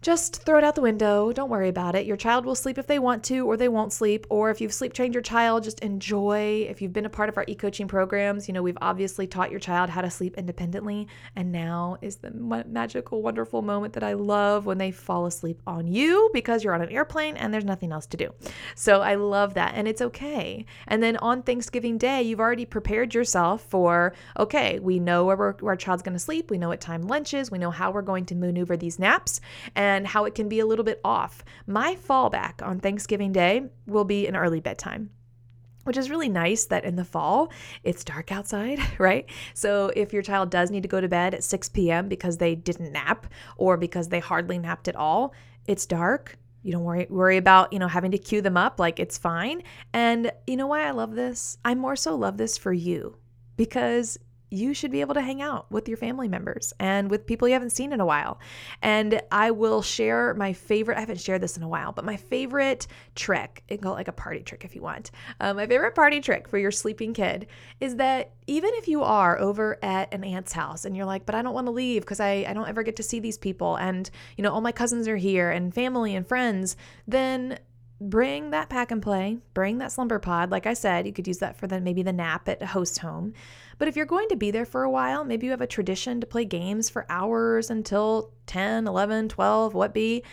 just 0.01 0.43
throw 0.43 0.57
it 0.57 0.63
out 0.63 0.75
the 0.75 0.81
window. 0.81 1.33
Don't 1.33 1.49
worry 1.49 1.67
about 1.67 1.93
it. 1.95 2.05
Your 2.05 2.15
child 2.15 2.45
will 2.45 2.55
sleep 2.55 2.77
if 2.77 2.87
they 2.87 2.99
want 2.99 3.21
to, 3.25 3.45
or 3.45 3.57
they 3.57 3.67
won't 3.67 3.91
sleep. 3.91 4.25
Or 4.29 4.49
if 4.49 4.61
you've 4.61 4.73
sleep 4.73 4.93
trained 4.93 5.13
your 5.13 5.21
child, 5.21 5.63
just 5.63 5.79
enjoy. 5.81 6.65
If 6.69 6.81
you've 6.81 6.93
been 6.93 7.05
a 7.05 7.09
part 7.09 7.27
of 7.27 7.37
our 7.37 7.43
e 7.47 7.55
coaching 7.55 7.87
programs, 7.87 8.47
you 8.47 8.53
know, 8.53 8.63
we've 8.63 8.77
obviously 8.81 9.27
taught 9.27 9.51
your 9.51 9.59
child 9.59 9.89
how 9.89 10.01
to 10.01 10.09
sleep 10.09 10.37
independently. 10.37 11.07
And 11.35 11.51
now 11.51 11.97
is 12.01 12.17
the 12.17 12.31
magical, 12.31 13.21
wonderful 13.21 13.61
moment 13.61 13.93
that 13.93 14.03
I 14.03 14.13
love 14.13 14.65
when 14.65 14.77
they 14.77 14.91
fall 14.91 15.25
asleep 15.25 15.61
on 15.67 15.87
you 15.87 16.29
because 16.33 16.63
you're 16.63 16.73
on 16.73 16.81
an 16.81 16.89
airplane 16.89 17.35
and 17.35 17.53
there's 17.53 17.65
nothing 17.65 17.91
else 17.91 18.05
to 18.07 18.17
do. 18.17 18.33
So 18.75 19.01
I 19.01 19.15
love 19.15 19.55
that. 19.55 19.73
And 19.75 19.85
it's 19.85 20.01
okay. 20.01 20.65
And 20.87 21.03
then 21.03 21.17
on 21.17 21.43
Thanksgiving 21.43 21.97
Day, 21.97 22.21
you've 22.21 22.39
already 22.39 22.65
prepared 22.65 23.13
yourself 23.13 23.63
for 23.63 24.13
okay, 24.37 24.79
we 24.79 24.99
know 24.99 25.25
where, 25.25 25.35
where 25.35 25.71
our 25.71 25.75
child's 25.75 26.03
going 26.03 26.13
to 26.13 26.19
sleep. 26.19 26.49
We 26.49 26.57
know 26.57 26.69
what 26.69 26.79
time 26.79 27.01
lunch 27.01 27.33
is. 27.33 27.51
We 27.51 27.57
know 27.57 27.71
how 27.71 27.91
we're 27.91 28.01
going 28.01 28.25
to 28.27 28.35
maneuver 28.35 28.77
these 28.77 28.97
naps. 28.97 29.41
And 29.75 29.88
and 29.89 30.07
how 30.07 30.25
it 30.25 30.35
can 30.35 30.47
be 30.47 30.59
a 30.59 30.65
little 30.65 30.85
bit 30.85 31.01
off. 31.03 31.43
My 31.65 31.95
fallback 31.95 32.65
on 32.65 32.79
Thanksgiving 32.79 33.31
Day 33.31 33.63
will 33.87 34.05
be 34.05 34.27
an 34.27 34.35
early 34.35 34.59
bedtime 34.59 35.09
which 35.85 35.97
is 35.97 36.09
really 36.11 36.29
nice 36.29 36.65
that 36.65 36.85
in 36.85 36.95
the 36.97 37.03
fall 37.03 37.51
it's 37.83 38.03
dark 38.03 38.31
outside, 38.31 38.79
right? 38.99 39.27
So 39.55 39.91
if 39.95 40.13
your 40.13 40.21
child 40.21 40.51
does 40.51 40.69
need 40.69 40.83
to 40.83 40.89
go 40.89 41.01
to 41.01 41.07
bed 41.07 41.33
at 41.33 41.43
6 41.43 41.69
p.m. 41.69 42.07
because 42.07 42.37
they 42.37 42.53
didn't 42.53 42.91
nap 42.91 43.25
or 43.57 43.75
because 43.75 44.09
they 44.09 44.19
hardly 44.19 44.59
napped 44.59 44.87
at 44.87 44.95
all, 44.95 45.33
it's 45.65 45.87
dark. 45.87 46.37
You 46.61 46.73
don't 46.73 46.83
worry 46.83 47.07
worry 47.09 47.37
about, 47.37 47.73
you 47.73 47.79
know, 47.79 47.87
having 47.87 48.11
to 48.11 48.19
cue 48.19 48.41
them 48.41 48.55
up 48.55 48.79
like 48.79 48.99
it's 48.99 49.17
fine. 49.17 49.63
And 49.91 50.31
you 50.45 50.57
know 50.57 50.67
why 50.67 50.85
I 50.85 50.91
love 50.91 51.15
this? 51.15 51.57
I 51.65 51.73
more 51.73 51.95
so 51.95 52.13
love 52.15 52.37
this 52.37 52.55
for 52.55 52.73
you 52.73 53.17
because 53.57 54.19
you 54.51 54.73
should 54.73 54.91
be 54.91 55.01
able 55.01 55.13
to 55.13 55.21
hang 55.21 55.41
out 55.41 55.71
with 55.71 55.87
your 55.87 55.97
family 55.97 56.27
members 56.27 56.73
and 56.79 57.09
with 57.09 57.25
people 57.25 57.47
you 57.47 57.53
haven't 57.53 57.69
seen 57.71 57.93
in 57.93 57.99
a 57.99 58.05
while. 58.05 58.39
And 58.81 59.21
I 59.31 59.51
will 59.51 59.81
share 59.81 60.33
my 60.33 60.53
favorite, 60.53 60.97
I 60.97 61.01
haven't 61.01 61.21
shared 61.21 61.41
this 61.41 61.57
in 61.57 61.63
a 61.63 61.67
while, 61.67 61.91
but 61.91 62.05
my 62.05 62.17
favorite 62.17 62.87
trick, 63.15 63.63
you 63.69 63.77
can 63.77 63.83
call 63.83 63.93
it 63.93 63.97
like 63.97 64.07
a 64.07 64.13
party 64.13 64.41
trick 64.41 64.65
if 64.65 64.75
you 64.75 64.81
want. 64.81 65.11
Uh, 65.39 65.53
my 65.53 65.67
favorite 65.67 65.95
party 65.95 66.19
trick 66.19 66.47
for 66.47 66.57
your 66.57 66.71
sleeping 66.71 67.13
kid 67.13 67.47
is 67.79 67.97
that 67.97 68.31
even 68.47 68.71
if 68.75 68.87
you 68.87 69.03
are 69.03 69.39
over 69.39 69.77
at 69.83 70.11
an 70.13 70.23
aunt's 70.23 70.53
house 70.53 70.85
and 70.85 70.97
you're 70.97 71.05
like, 71.05 71.25
but 71.25 71.35
I 71.35 71.41
don't 71.41 71.53
want 71.53 71.67
to 71.67 71.71
leave 71.71 72.01
because 72.01 72.19
I, 72.19 72.45
I 72.47 72.53
don't 72.53 72.67
ever 72.67 72.81
get 72.81 72.95
to 72.95 73.03
see 73.03 73.19
these 73.19 73.37
people 73.37 73.75
and, 73.75 74.09
you 74.37 74.43
know, 74.43 74.51
all 74.51 74.61
my 74.61 74.71
cousins 74.71 75.07
are 75.07 75.17
here 75.17 75.51
and 75.51 75.73
family 75.73 76.15
and 76.15 76.27
friends, 76.27 76.75
then 77.07 77.59
bring 78.01 78.51
that 78.51 78.69
pack 78.69 78.91
and 78.91 79.01
play, 79.01 79.37
bring 79.53 79.77
that 79.79 79.91
slumber 79.91 80.19
pod. 80.19 80.51
Like 80.51 80.65
I 80.65 80.73
said, 80.73 81.05
you 81.05 81.13
could 81.13 81.27
use 81.27 81.39
that 81.39 81.57
for 81.57 81.67
the 81.67 81.81
maybe 81.81 82.01
the 82.01 82.13
nap 82.13 82.47
at 82.47 82.61
a 82.61 82.67
host 82.67 82.99
home. 82.99 83.33
But 83.77 83.87
if 83.87 83.95
you're 83.95 84.05
going 84.05 84.29
to 84.29 84.35
be 84.35 84.51
there 84.51 84.65
for 84.65 84.83
a 84.83 84.89
while, 84.89 85.23
maybe 85.23 85.45
you 85.45 85.51
have 85.51 85.61
a 85.61 85.67
tradition 85.67 86.21
to 86.21 86.27
play 86.27 86.45
games 86.45 86.89
for 86.89 87.05
hours 87.09 87.69
until 87.69 88.31
10, 88.47 88.87
11, 88.87 89.29
12, 89.29 89.73
what 89.73 89.93
be, 89.93 90.23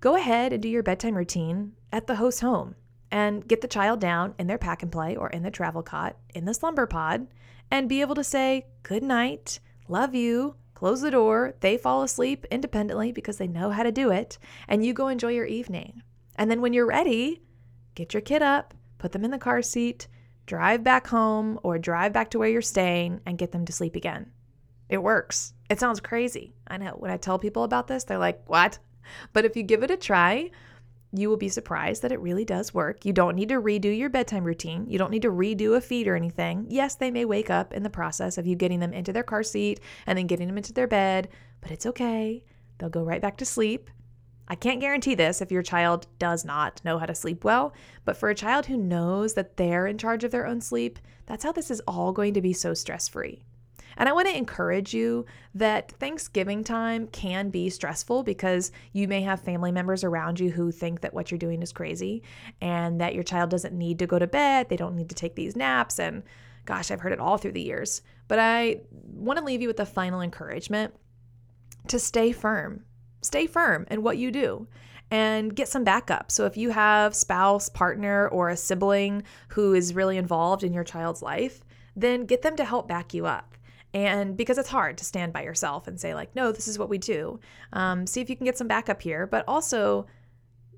go 0.00 0.16
ahead 0.16 0.52
and 0.52 0.62
do 0.62 0.68
your 0.68 0.82
bedtime 0.82 1.14
routine 1.14 1.72
at 1.92 2.06
the 2.06 2.16
host 2.16 2.40
home 2.40 2.74
and 3.10 3.46
get 3.46 3.60
the 3.60 3.68
child 3.68 4.00
down 4.00 4.34
in 4.38 4.46
their 4.46 4.58
pack 4.58 4.82
and 4.82 4.92
play 4.92 5.16
or 5.16 5.28
in 5.30 5.42
the 5.42 5.50
travel 5.50 5.82
cot 5.82 6.16
in 6.34 6.44
the 6.44 6.54
slumber 6.54 6.86
pod 6.86 7.26
and 7.70 7.88
be 7.88 8.00
able 8.00 8.14
to 8.14 8.24
say 8.24 8.66
good 8.82 9.02
night, 9.02 9.58
love 9.88 10.14
you, 10.14 10.56
close 10.74 11.00
the 11.00 11.10
door, 11.10 11.54
they 11.60 11.76
fall 11.76 12.02
asleep 12.02 12.46
independently 12.50 13.12
because 13.12 13.38
they 13.38 13.46
know 13.46 13.70
how 13.70 13.82
to 13.82 13.90
do 13.90 14.10
it, 14.10 14.38
and 14.68 14.84
you 14.84 14.92
go 14.92 15.08
enjoy 15.08 15.30
your 15.30 15.46
evening. 15.46 16.02
And 16.36 16.50
then 16.50 16.60
when 16.60 16.72
you're 16.72 16.86
ready, 16.86 17.42
get 17.94 18.14
your 18.14 18.20
kid 18.20 18.42
up, 18.42 18.74
put 18.98 19.12
them 19.12 19.24
in 19.24 19.30
the 19.30 19.38
car 19.38 19.62
seat, 19.62 20.06
drive 20.46 20.84
back 20.84 21.08
home 21.08 21.58
or 21.62 21.78
drive 21.78 22.12
back 22.12 22.30
to 22.30 22.38
where 22.38 22.48
you're 22.48 22.62
staying 22.62 23.20
and 23.26 23.38
get 23.38 23.52
them 23.52 23.64
to 23.64 23.72
sleep 23.72 23.96
again. 23.96 24.30
It 24.88 25.02
works. 25.02 25.54
It 25.68 25.80
sounds 25.80 26.00
crazy. 26.00 26.54
I 26.68 26.76
know 26.76 26.92
when 26.92 27.10
I 27.10 27.16
tell 27.16 27.38
people 27.38 27.64
about 27.64 27.88
this, 27.88 28.04
they're 28.04 28.18
like, 28.18 28.48
what? 28.48 28.78
But 29.32 29.44
if 29.44 29.56
you 29.56 29.62
give 29.62 29.84
it 29.84 29.90
a 29.92 29.96
try, 29.96 30.50
you 31.12 31.28
will 31.28 31.36
be 31.36 31.48
surprised 31.48 32.02
that 32.02 32.10
it 32.10 32.20
really 32.20 32.44
does 32.44 32.74
work. 32.74 33.04
You 33.04 33.12
don't 33.12 33.36
need 33.36 33.50
to 33.50 33.60
redo 33.60 33.96
your 33.96 34.08
bedtime 34.08 34.42
routine. 34.42 34.84
You 34.88 34.98
don't 34.98 35.12
need 35.12 35.22
to 35.22 35.30
redo 35.30 35.76
a 35.76 35.80
feed 35.80 36.08
or 36.08 36.16
anything. 36.16 36.66
Yes, 36.68 36.96
they 36.96 37.12
may 37.12 37.24
wake 37.24 37.48
up 37.48 37.72
in 37.72 37.84
the 37.84 37.90
process 37.90 38.36
of 38.36 38.48
you 38.48 38.56
getting 38.56 38.80
them 38.80 38.92
into 38.92 39.12
their 39.12 39.22
car 39.22 39.44
seat 39.44 39.78
and 40.06 40.18
then 40.18 40.26
getting 40.26 40.48
them 40.48 40.56
into 40.56 40.72
their 40.72 40.88
bed, 40.88 41.28
but 41.60 41.70
it's 41.70 41.86
okay. 41.86 42.42
They'll 42.78 42.88
go 42.88 43.04
right 43.04 43.22
back 43.22 43.36
to 43.38 43.44
sleep. 43.44 43.90
I 44.48 44.54
can't 44.54 44.80
guarantee 44.80 45.14
this 45.14 45.40
if 45.40 45.50
your 45.50 45.62
child 45.62 46.06
does 46.18 46.44
not 46.44 46.80
know 46.84 46.98
how 46.98 47.06
to 47.06 47.14
sleep 47.14 47.44
well, 47.44 47.74
but 48.04 48.16
for 48.16 48.30
a 48.30 48.34
child 48.34 48.66
who 48.66 48.76
knows 48.76 49.34
that 49.34 49.56
they're 49.56 49.86
in 49.86 49.98
charge 49.98 50.24
of 50.24 50.30
their 50.30 50.46
own 50.46 50.60
sleep, 50.60 50.98
that's 51.26 51.44
how 51.44 51.52
this 51.52 51.70
is 51.70 51.82
all 51.88 52.12
going 52.12 52.34
to 52.34 52.40
be 52.40 52.52
so 52.52 52.72
stress 52.72 53.08
free. 53.08 53.42
And 53.96 54.08
I 54.08 54.12
want 54.12 54.28
to 54.28 54.36
encourage 54.36 54.92
you 54.92 55.24
that 55.54 55.92
Thanksgiving 55.92 56.62
time 56.62 57.08
can 57.08 57.48
be 57.48 57.70
stressful 57.70 58.22
because 58.24 58.70
you 58.92 59.08
may 59.08 59.22
have 59.22 59.40
family 59.40 59.72
members 59.72 60.04
around 60.04 60.38
you 60.38 60.50
who 60.50 60.70
think 60.70 61.00
that 61.00 61.14
what 61.14 61.30
you're 61.30 61.38
doing 61.38 61.62
is 61.62 61.72
crazy 61.72 62.22
and 62.60 63.00
that 63.00 63.14
your 63.14 63.22
child 63.22 63.50
doesn't 63.50 63.76
need 63.76 63.98
to 64.00 64.06
go 64.06 64.18
to 64.18 64.26
bed, 64.26 64.68
they 64.68 64.76
don't 64.76 64.96
need 64.96 65.08
to 65.08 65.14
take 65.14 65.34
these 65.34 65.56
naps. 65.56 65.98
And 65.98 66.22
gosh, 66.66 66.90
I've 66.90 67.00
heard 67.00 67.12
it 67.12 67.20
all 67.20 67.38
through 67.38 67.52
the 67.52 67.62
years. 67.62 68.02
But 68.28 68.38
I 68.38 68.80
want 68.92 69.38
to 69.38 69.44
leave 69.44 69.62
you 69.62 69.68
with 69.68 69.80
a 69.80 69.86
final 69.86 70.20
encouragement 70.20 70.94
to 71.88 71.98
stay 71.98 72.32
firm 72.32 72.84
stay 73.22 73.46
firm 73.46 73.86
in 73.90 74.02
what 74.02 74.18
you 74.18 74.30
do 74.30 74.66
and 75.10 75.54
get 75.54 75.68
some 75.68 75.84
backup. 75.84 76.30
So 76.30 76.46
if 76.46 76.56
you 76.56 76.70
have 76.70 77.14
spouse, 77.14 77.68
partner, 77.68 78.28
or 78.28 78.48
a 78.48 78.56
sibling 78.56 79.22
who 79.48 79.74
is 79.74 79.94
really 79.94 80.16
involved 80.16 80.64
in 80.64 80.72
your 80.72 80.84
child's 80.84 81.22
life, 81.22 81.60
then 81.94 82.26
get 82.26 82.42
them 82.42 82.56
to 82.56 82.64
help 82.64 82.88
back 82.88 83.14
you 83.14 83.26
up. 83.26 83.54
And 83.94 84.36
because 84.36 84.58
it's 84.58 84.68
hard 84.68 84.98
to 84.98 85.04
stand 85.04 85.32
by 85.32 85.42
yourself 85.42 85.86
and 85.86 85.98
say, 85.98 86.14
like, 86.14 86.34
no, 86.34 86.52
this 86.52 86.68
is 86.68 86.78
what 86.78 86.88
we 86.88 86.98
do. 86.98 87.40
Um, 87.72 88.06
see 88.06 88.20
if 88.20 88.28
you 88.28 88.36
can 88.36 88.44
get 88.44 88.58
some 88.58 88.68
backup 88.68 89.00
here, 89.00 89.26
but 89.26 89.44
also 89.46 90.06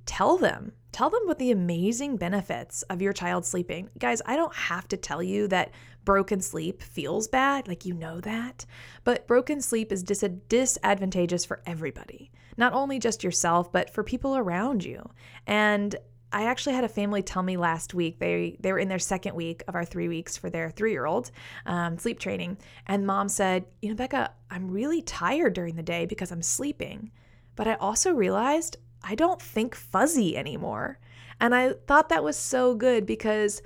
tell 0.06 0.36
them 0.38 0.72
tell 0.92 1.10
them 1.10 1.20
what 1.24 1.38
the 1.38 1.50
amazing 1.50 2.16
benefits 2.16 2.82
of 2.84 3.02
your 3.02 3.12
child 3.12 3.44
sleeping. 3.44 3.90
Guys, 3.98 4.22
I 4.26 4.36
don't 4.36 4.54
have 4.54 4.88
to 4.88 4.96
tell 4.96 5.22
you 5.22 5.46
that 5.48 5.70
broken 6.08 6.40
sleep 6.40 6.82
feels 6.82 7.28
bad, 7.28 7.68
like 7.68 7.84
you 7.84 7.92
know 7.92 8.18
that, 8.18 8.64
but 9.04 9.26
broken 9.26 9.60
sleep 9.60 9.92
is 9.92 10.02
dis- 10.02 10.24
disadvantageous 10.48 11.44
for 11.44 11.60
everybody, 11.66 12.30
not 12.56 12.72
only 12.72 12.98
just 12.98 13.22
yourself, 13.22 13.70
but 13.70 13.90
for 13.90 14.02
people 14.02 14.34
around 14.34 14.82
you. 14.82 15.06
And 15.46 15.94
I 16.32 16.44
actually 16.46 16.76
had 16.76 16.84
a 16.84 16.88
family 16.88 17.20
tell 17.20 17.42
me 17.42 17.58
last 17.58 17.92
week 17.92 18.20
they 18.20 18.56
they 18.58 18.72
were 18.72 18.78
in 18.78 18.88
their 18.88 18.98
second 18.98 19.34
week 19.34 19.62
of 19.68 19.74
our 19.74 19.84
three 19.84 20.08
weeks 20.08 20.34
for 20.34 20.48
their 20.48 20.70
three 20.70 20.92
year 20.92 21.04
old 21.04 21.30
um, 21.66 21.98
sleep 21.98 22.18
training, 22.18 22.56
and 22.86 23.06
mom 23.06 23.28
said, 23.28 23.66
"You 23.82 23.90
know, 23.90 23.94
Becca, 23.94 24.32
I'm 24.50 24.70
really 24.70 25.02
tired 25.02 25.52
during 25.52 25.76
the 25.76 25.82
day 25.82 26.06
because 26.06 26.32
I'm 26.32 26.40
sleeping, 26.40 27.10
but 27.54 27.68
I 27.68 27.74
also 27.74 28.14
realized 28.14 28.78
I 29.04 29.14
don't 29.14 29.42
think 29.42 29.74
fuzzy 29.74 30.38
anymore. 30.38 31.00
And 31.38 31.54
I 31.54 31.74
thought 31.86 32.08
that 32.08 32.24
was 32.24 32.38
so 32.38 32.74
good 32.74 33.04
because, 33.04 33.60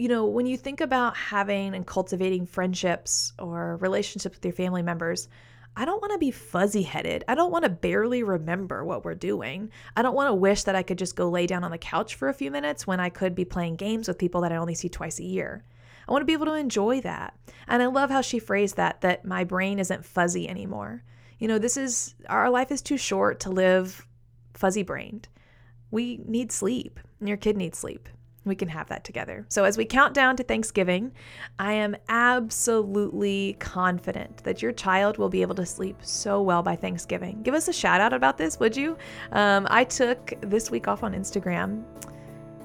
you 0.00 0.08
know, 0.08 0.24
when 0.24 0.46
you 0.46 0.56
think 0.56 0.80
about 0.80 1.14
having 1.14 1.74
and 1.74 1.86
cultivating 1.86 2.46
friendships 2.46 3.34
or 3.38 3.76
relationships 3.82 4.38
with 4.38 4.44
your 4.46 4.54
family 4.54 4.80
members, 4.80 5.28
I 5.76 5.84
don't 5.84 6.00
want 6.00 6.14
to 6.14 6.18
be 6.18 6.30
fuzzy 6.30 6.80
headed. 6.80 7.22
I 7.28 7.34
don't 7.34 7.52
want 7.52 7.64
to 7.64 7.68
barely 7.68 8.22
remember 8.22 8.82
what 8.82 9.04
we're 9.04 9.14
doing. 9.14 9.70
I 9.94 10.00
don't 10.00 10.14
want 10.14 10.30
to 10.30 10.34
wish 10.34 10.62
that 10.62 10.74
I 10.74 10.82
could 10.82 10.96
just 10.96 11.16
go 11.16 11.28
lay 11.28 11.46
down 11.46 11.64
on 11.64 11.70
the 11.70 11.76
couch 11.76 12.14
for 12.14 12.30
a 12.30 12.34
few 12.34 12.50
minutes 12.50 12.86
when 12.86 12.98
I 12.98 13.10
could 13.10 13.34
be 13.34 13.44
playing 13.44 13.76
games 13.76 14.08
with 14.08 14.16
people 14.16 14.40
that 14.40 14.52
I 14.52 14.56
only 14.56 14.74
see 14.74 14.88
twice 14.88 15.18
a 15.18 15.24
year. 15.24 15.64
I 16.08 16.12
want 16.12 16.22
to 16.22 16.26
be 16.26 16.32
able 16.32 16.46
to 16.46 16.54
enjoy 16.54 17.02
that. 17.02 17.36
And 17.68 17.82
I 17.82 17.86
love 17.86 18.08
how 18.08 18.22
she 18.22 18.38
phrased 18.38 18.76
that 18.76 19.02
that 19.02 19.26
my 19.26 19.44
brain 19.44 19.78
isn't 19.78 20.06
fuzzy 20.06 20.48
anymore. 20.48 21.04
You 21.38 21.46
know, 21.46 21.58
this 21.58 21.76
is 21.76 22.14
our 22.30 22.48
life 22.48 22.72
is 22.72 22.80
too 22.80 22.96
short 22.96 23.38
to 23.40 23.50
live 23.50 24.06
fuzzy 24.54 24.82
brained. 24.82 25.28
We 25.90 26.22
need 26.24 26.52
sleep, 26.52 26.98
and 27.18 27.28
your 27.28 27.36
kid 27.36 27.58
needs 27.58 27.76
sleep. 27.76 28.08
We 28.44 28.54
can 28.54 28.68
have 28.68 28.88
that 28.88 29.04
together. 29.04 29.44
So, 29.50 29.64
as 29.64 29.76
we 29.76 29.84
count 29.84 30.14
down 30.14 30.36
to 30.36 30.42
Thanksgiving, 30.42 31.12
I 31.58 31.74
am 31.74 31.94
absolutely 32.08 33.56
confident 33.58 34.44
that 34.44 34.62
your 34.62 34.72
child 34.72 35.18
will 35.18 35.28
be 35.28 35.42
able 35.42 35.54
to 35.56 35.66
sleep 35.66 35.98
so 36.02 36.40
well 36.40 36.62
by 36.62 36.74
Thanksgiving. 36.74 37.42
Give 37.42 37.54
us 37.54 37.68
a 37.68 37.72
shout 37.72 38.00
out 38.00 38.14
about 38.14 38.38
this, 38.38 38.58
would 38.58 38.74
you? 38.74 38.96
Um, 39.32 39.66
I 39.70 39.84
took 39.84 40.32
this 40.40 40.70
week 40.70 40.88
off 40.88 41.02
on 41.02 41.12
Instagram. 41.12 41.84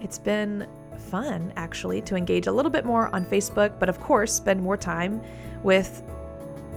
It's 0.01 0.17
been 0.17 0.65
fun, 1.09 1.51
actually, 1.57 2.01
to 2.03 2.15
engage 2.15 2.47
a 2.47 2.51
little 2.51 2.71
bit 2.71 2.85
more 2.85 3.13
on 3.13 3.25
Facebook, 3.25 3.77
but 3.77 3.89
of 3.89 3.99
course, 3.99 4.33
spend 4.33 4.61
more 4.61 4.77
time 4.77 5.21
with 5.61 6.03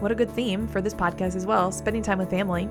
what 0.00 0.10
a 0.10 0.14
good 0.14 0.30
theme 0.30 0.66
for 0.68 0.80
this 0.80 0.94
podcast 0.94 1.34
as 1.34 1.46
well 1.46 1.72
spending 1.72 2.02
time 2.02 2.18
with 2.18 2.30
family. 2.30 2.68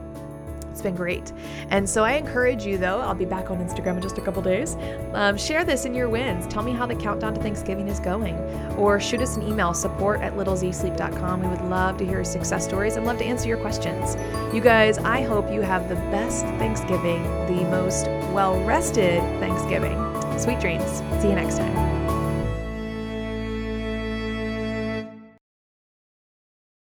It's 0.78 0.84
been 0.84 0.96
great. 0.96 1.34
And 1.72 1.90
so 1.90 2.04
I 2.04 2.12
encourage 2.12 2.64
you, 2.64 2.78
though, 2.78 3.00
I'll 3.00 3.16
be 3.16 3.26
back 3.26 3.50
on 3.50 3.58
Instagram 3.58 3.96
in 3.96 4.02
just 4.04 4.20
a 4.20 4.22
couple 4.22 4.44
days. 4.44 4.76
Um, 5.14 5.36
share 5.36 5.66
this 5.66 5.86
in 5.86 5.96
your 5.96 6.08
wins. 6.08 6.46
Tell 6.46 6.62
me 6.62 6.72
how 6.72 6.86
the 6.86 6.94
countdown 6.94 7.34
to 7.34 7.42
Thanksgiving 7.42 7.88
is 7.88 8.00
going. 8.00 8.36
Or 8.78 9.00
shoot 9.00 9.20
us 9.22 9.38
an 9.38 9.42
email, 9.42 9.74
support 9.74 10.22
at 10.22 10.34
littlezsleep.com. 10.34 11.42
We 11.42 11.48
would 11.48 11.64
love 11.64 11.98
to 11.98 12.06
hear 12.06 12.24
success 12.24 12.64
stories 12.64 12.96
and 12.96 13.08
love 13.08 13.18
to 13.18 13.26
answer 13.26 13.48
your 13.48 13.58
questions. 13.58 14.16
You 14.54 14.62
guys, 14.62 15.00
I 15.00 15.24
hope 15.24 15.52
you 15.52 15.62
have 15.62 15.90
the 15.90 15.96
best 15.96 16.46
Thanksgiving, 16.60 17.24
the 17.48 17.68
most 17.72 18.06
well 18.32 18.64
rested 18.64 19.20
Thanksgiving. 19.40 19.98
Sweet 20.38 20.60
dreams. 20.60 21.00
See 21.24 21.30
you 21.30 21.36
next 21.36 21.58
time. 21.58 21.87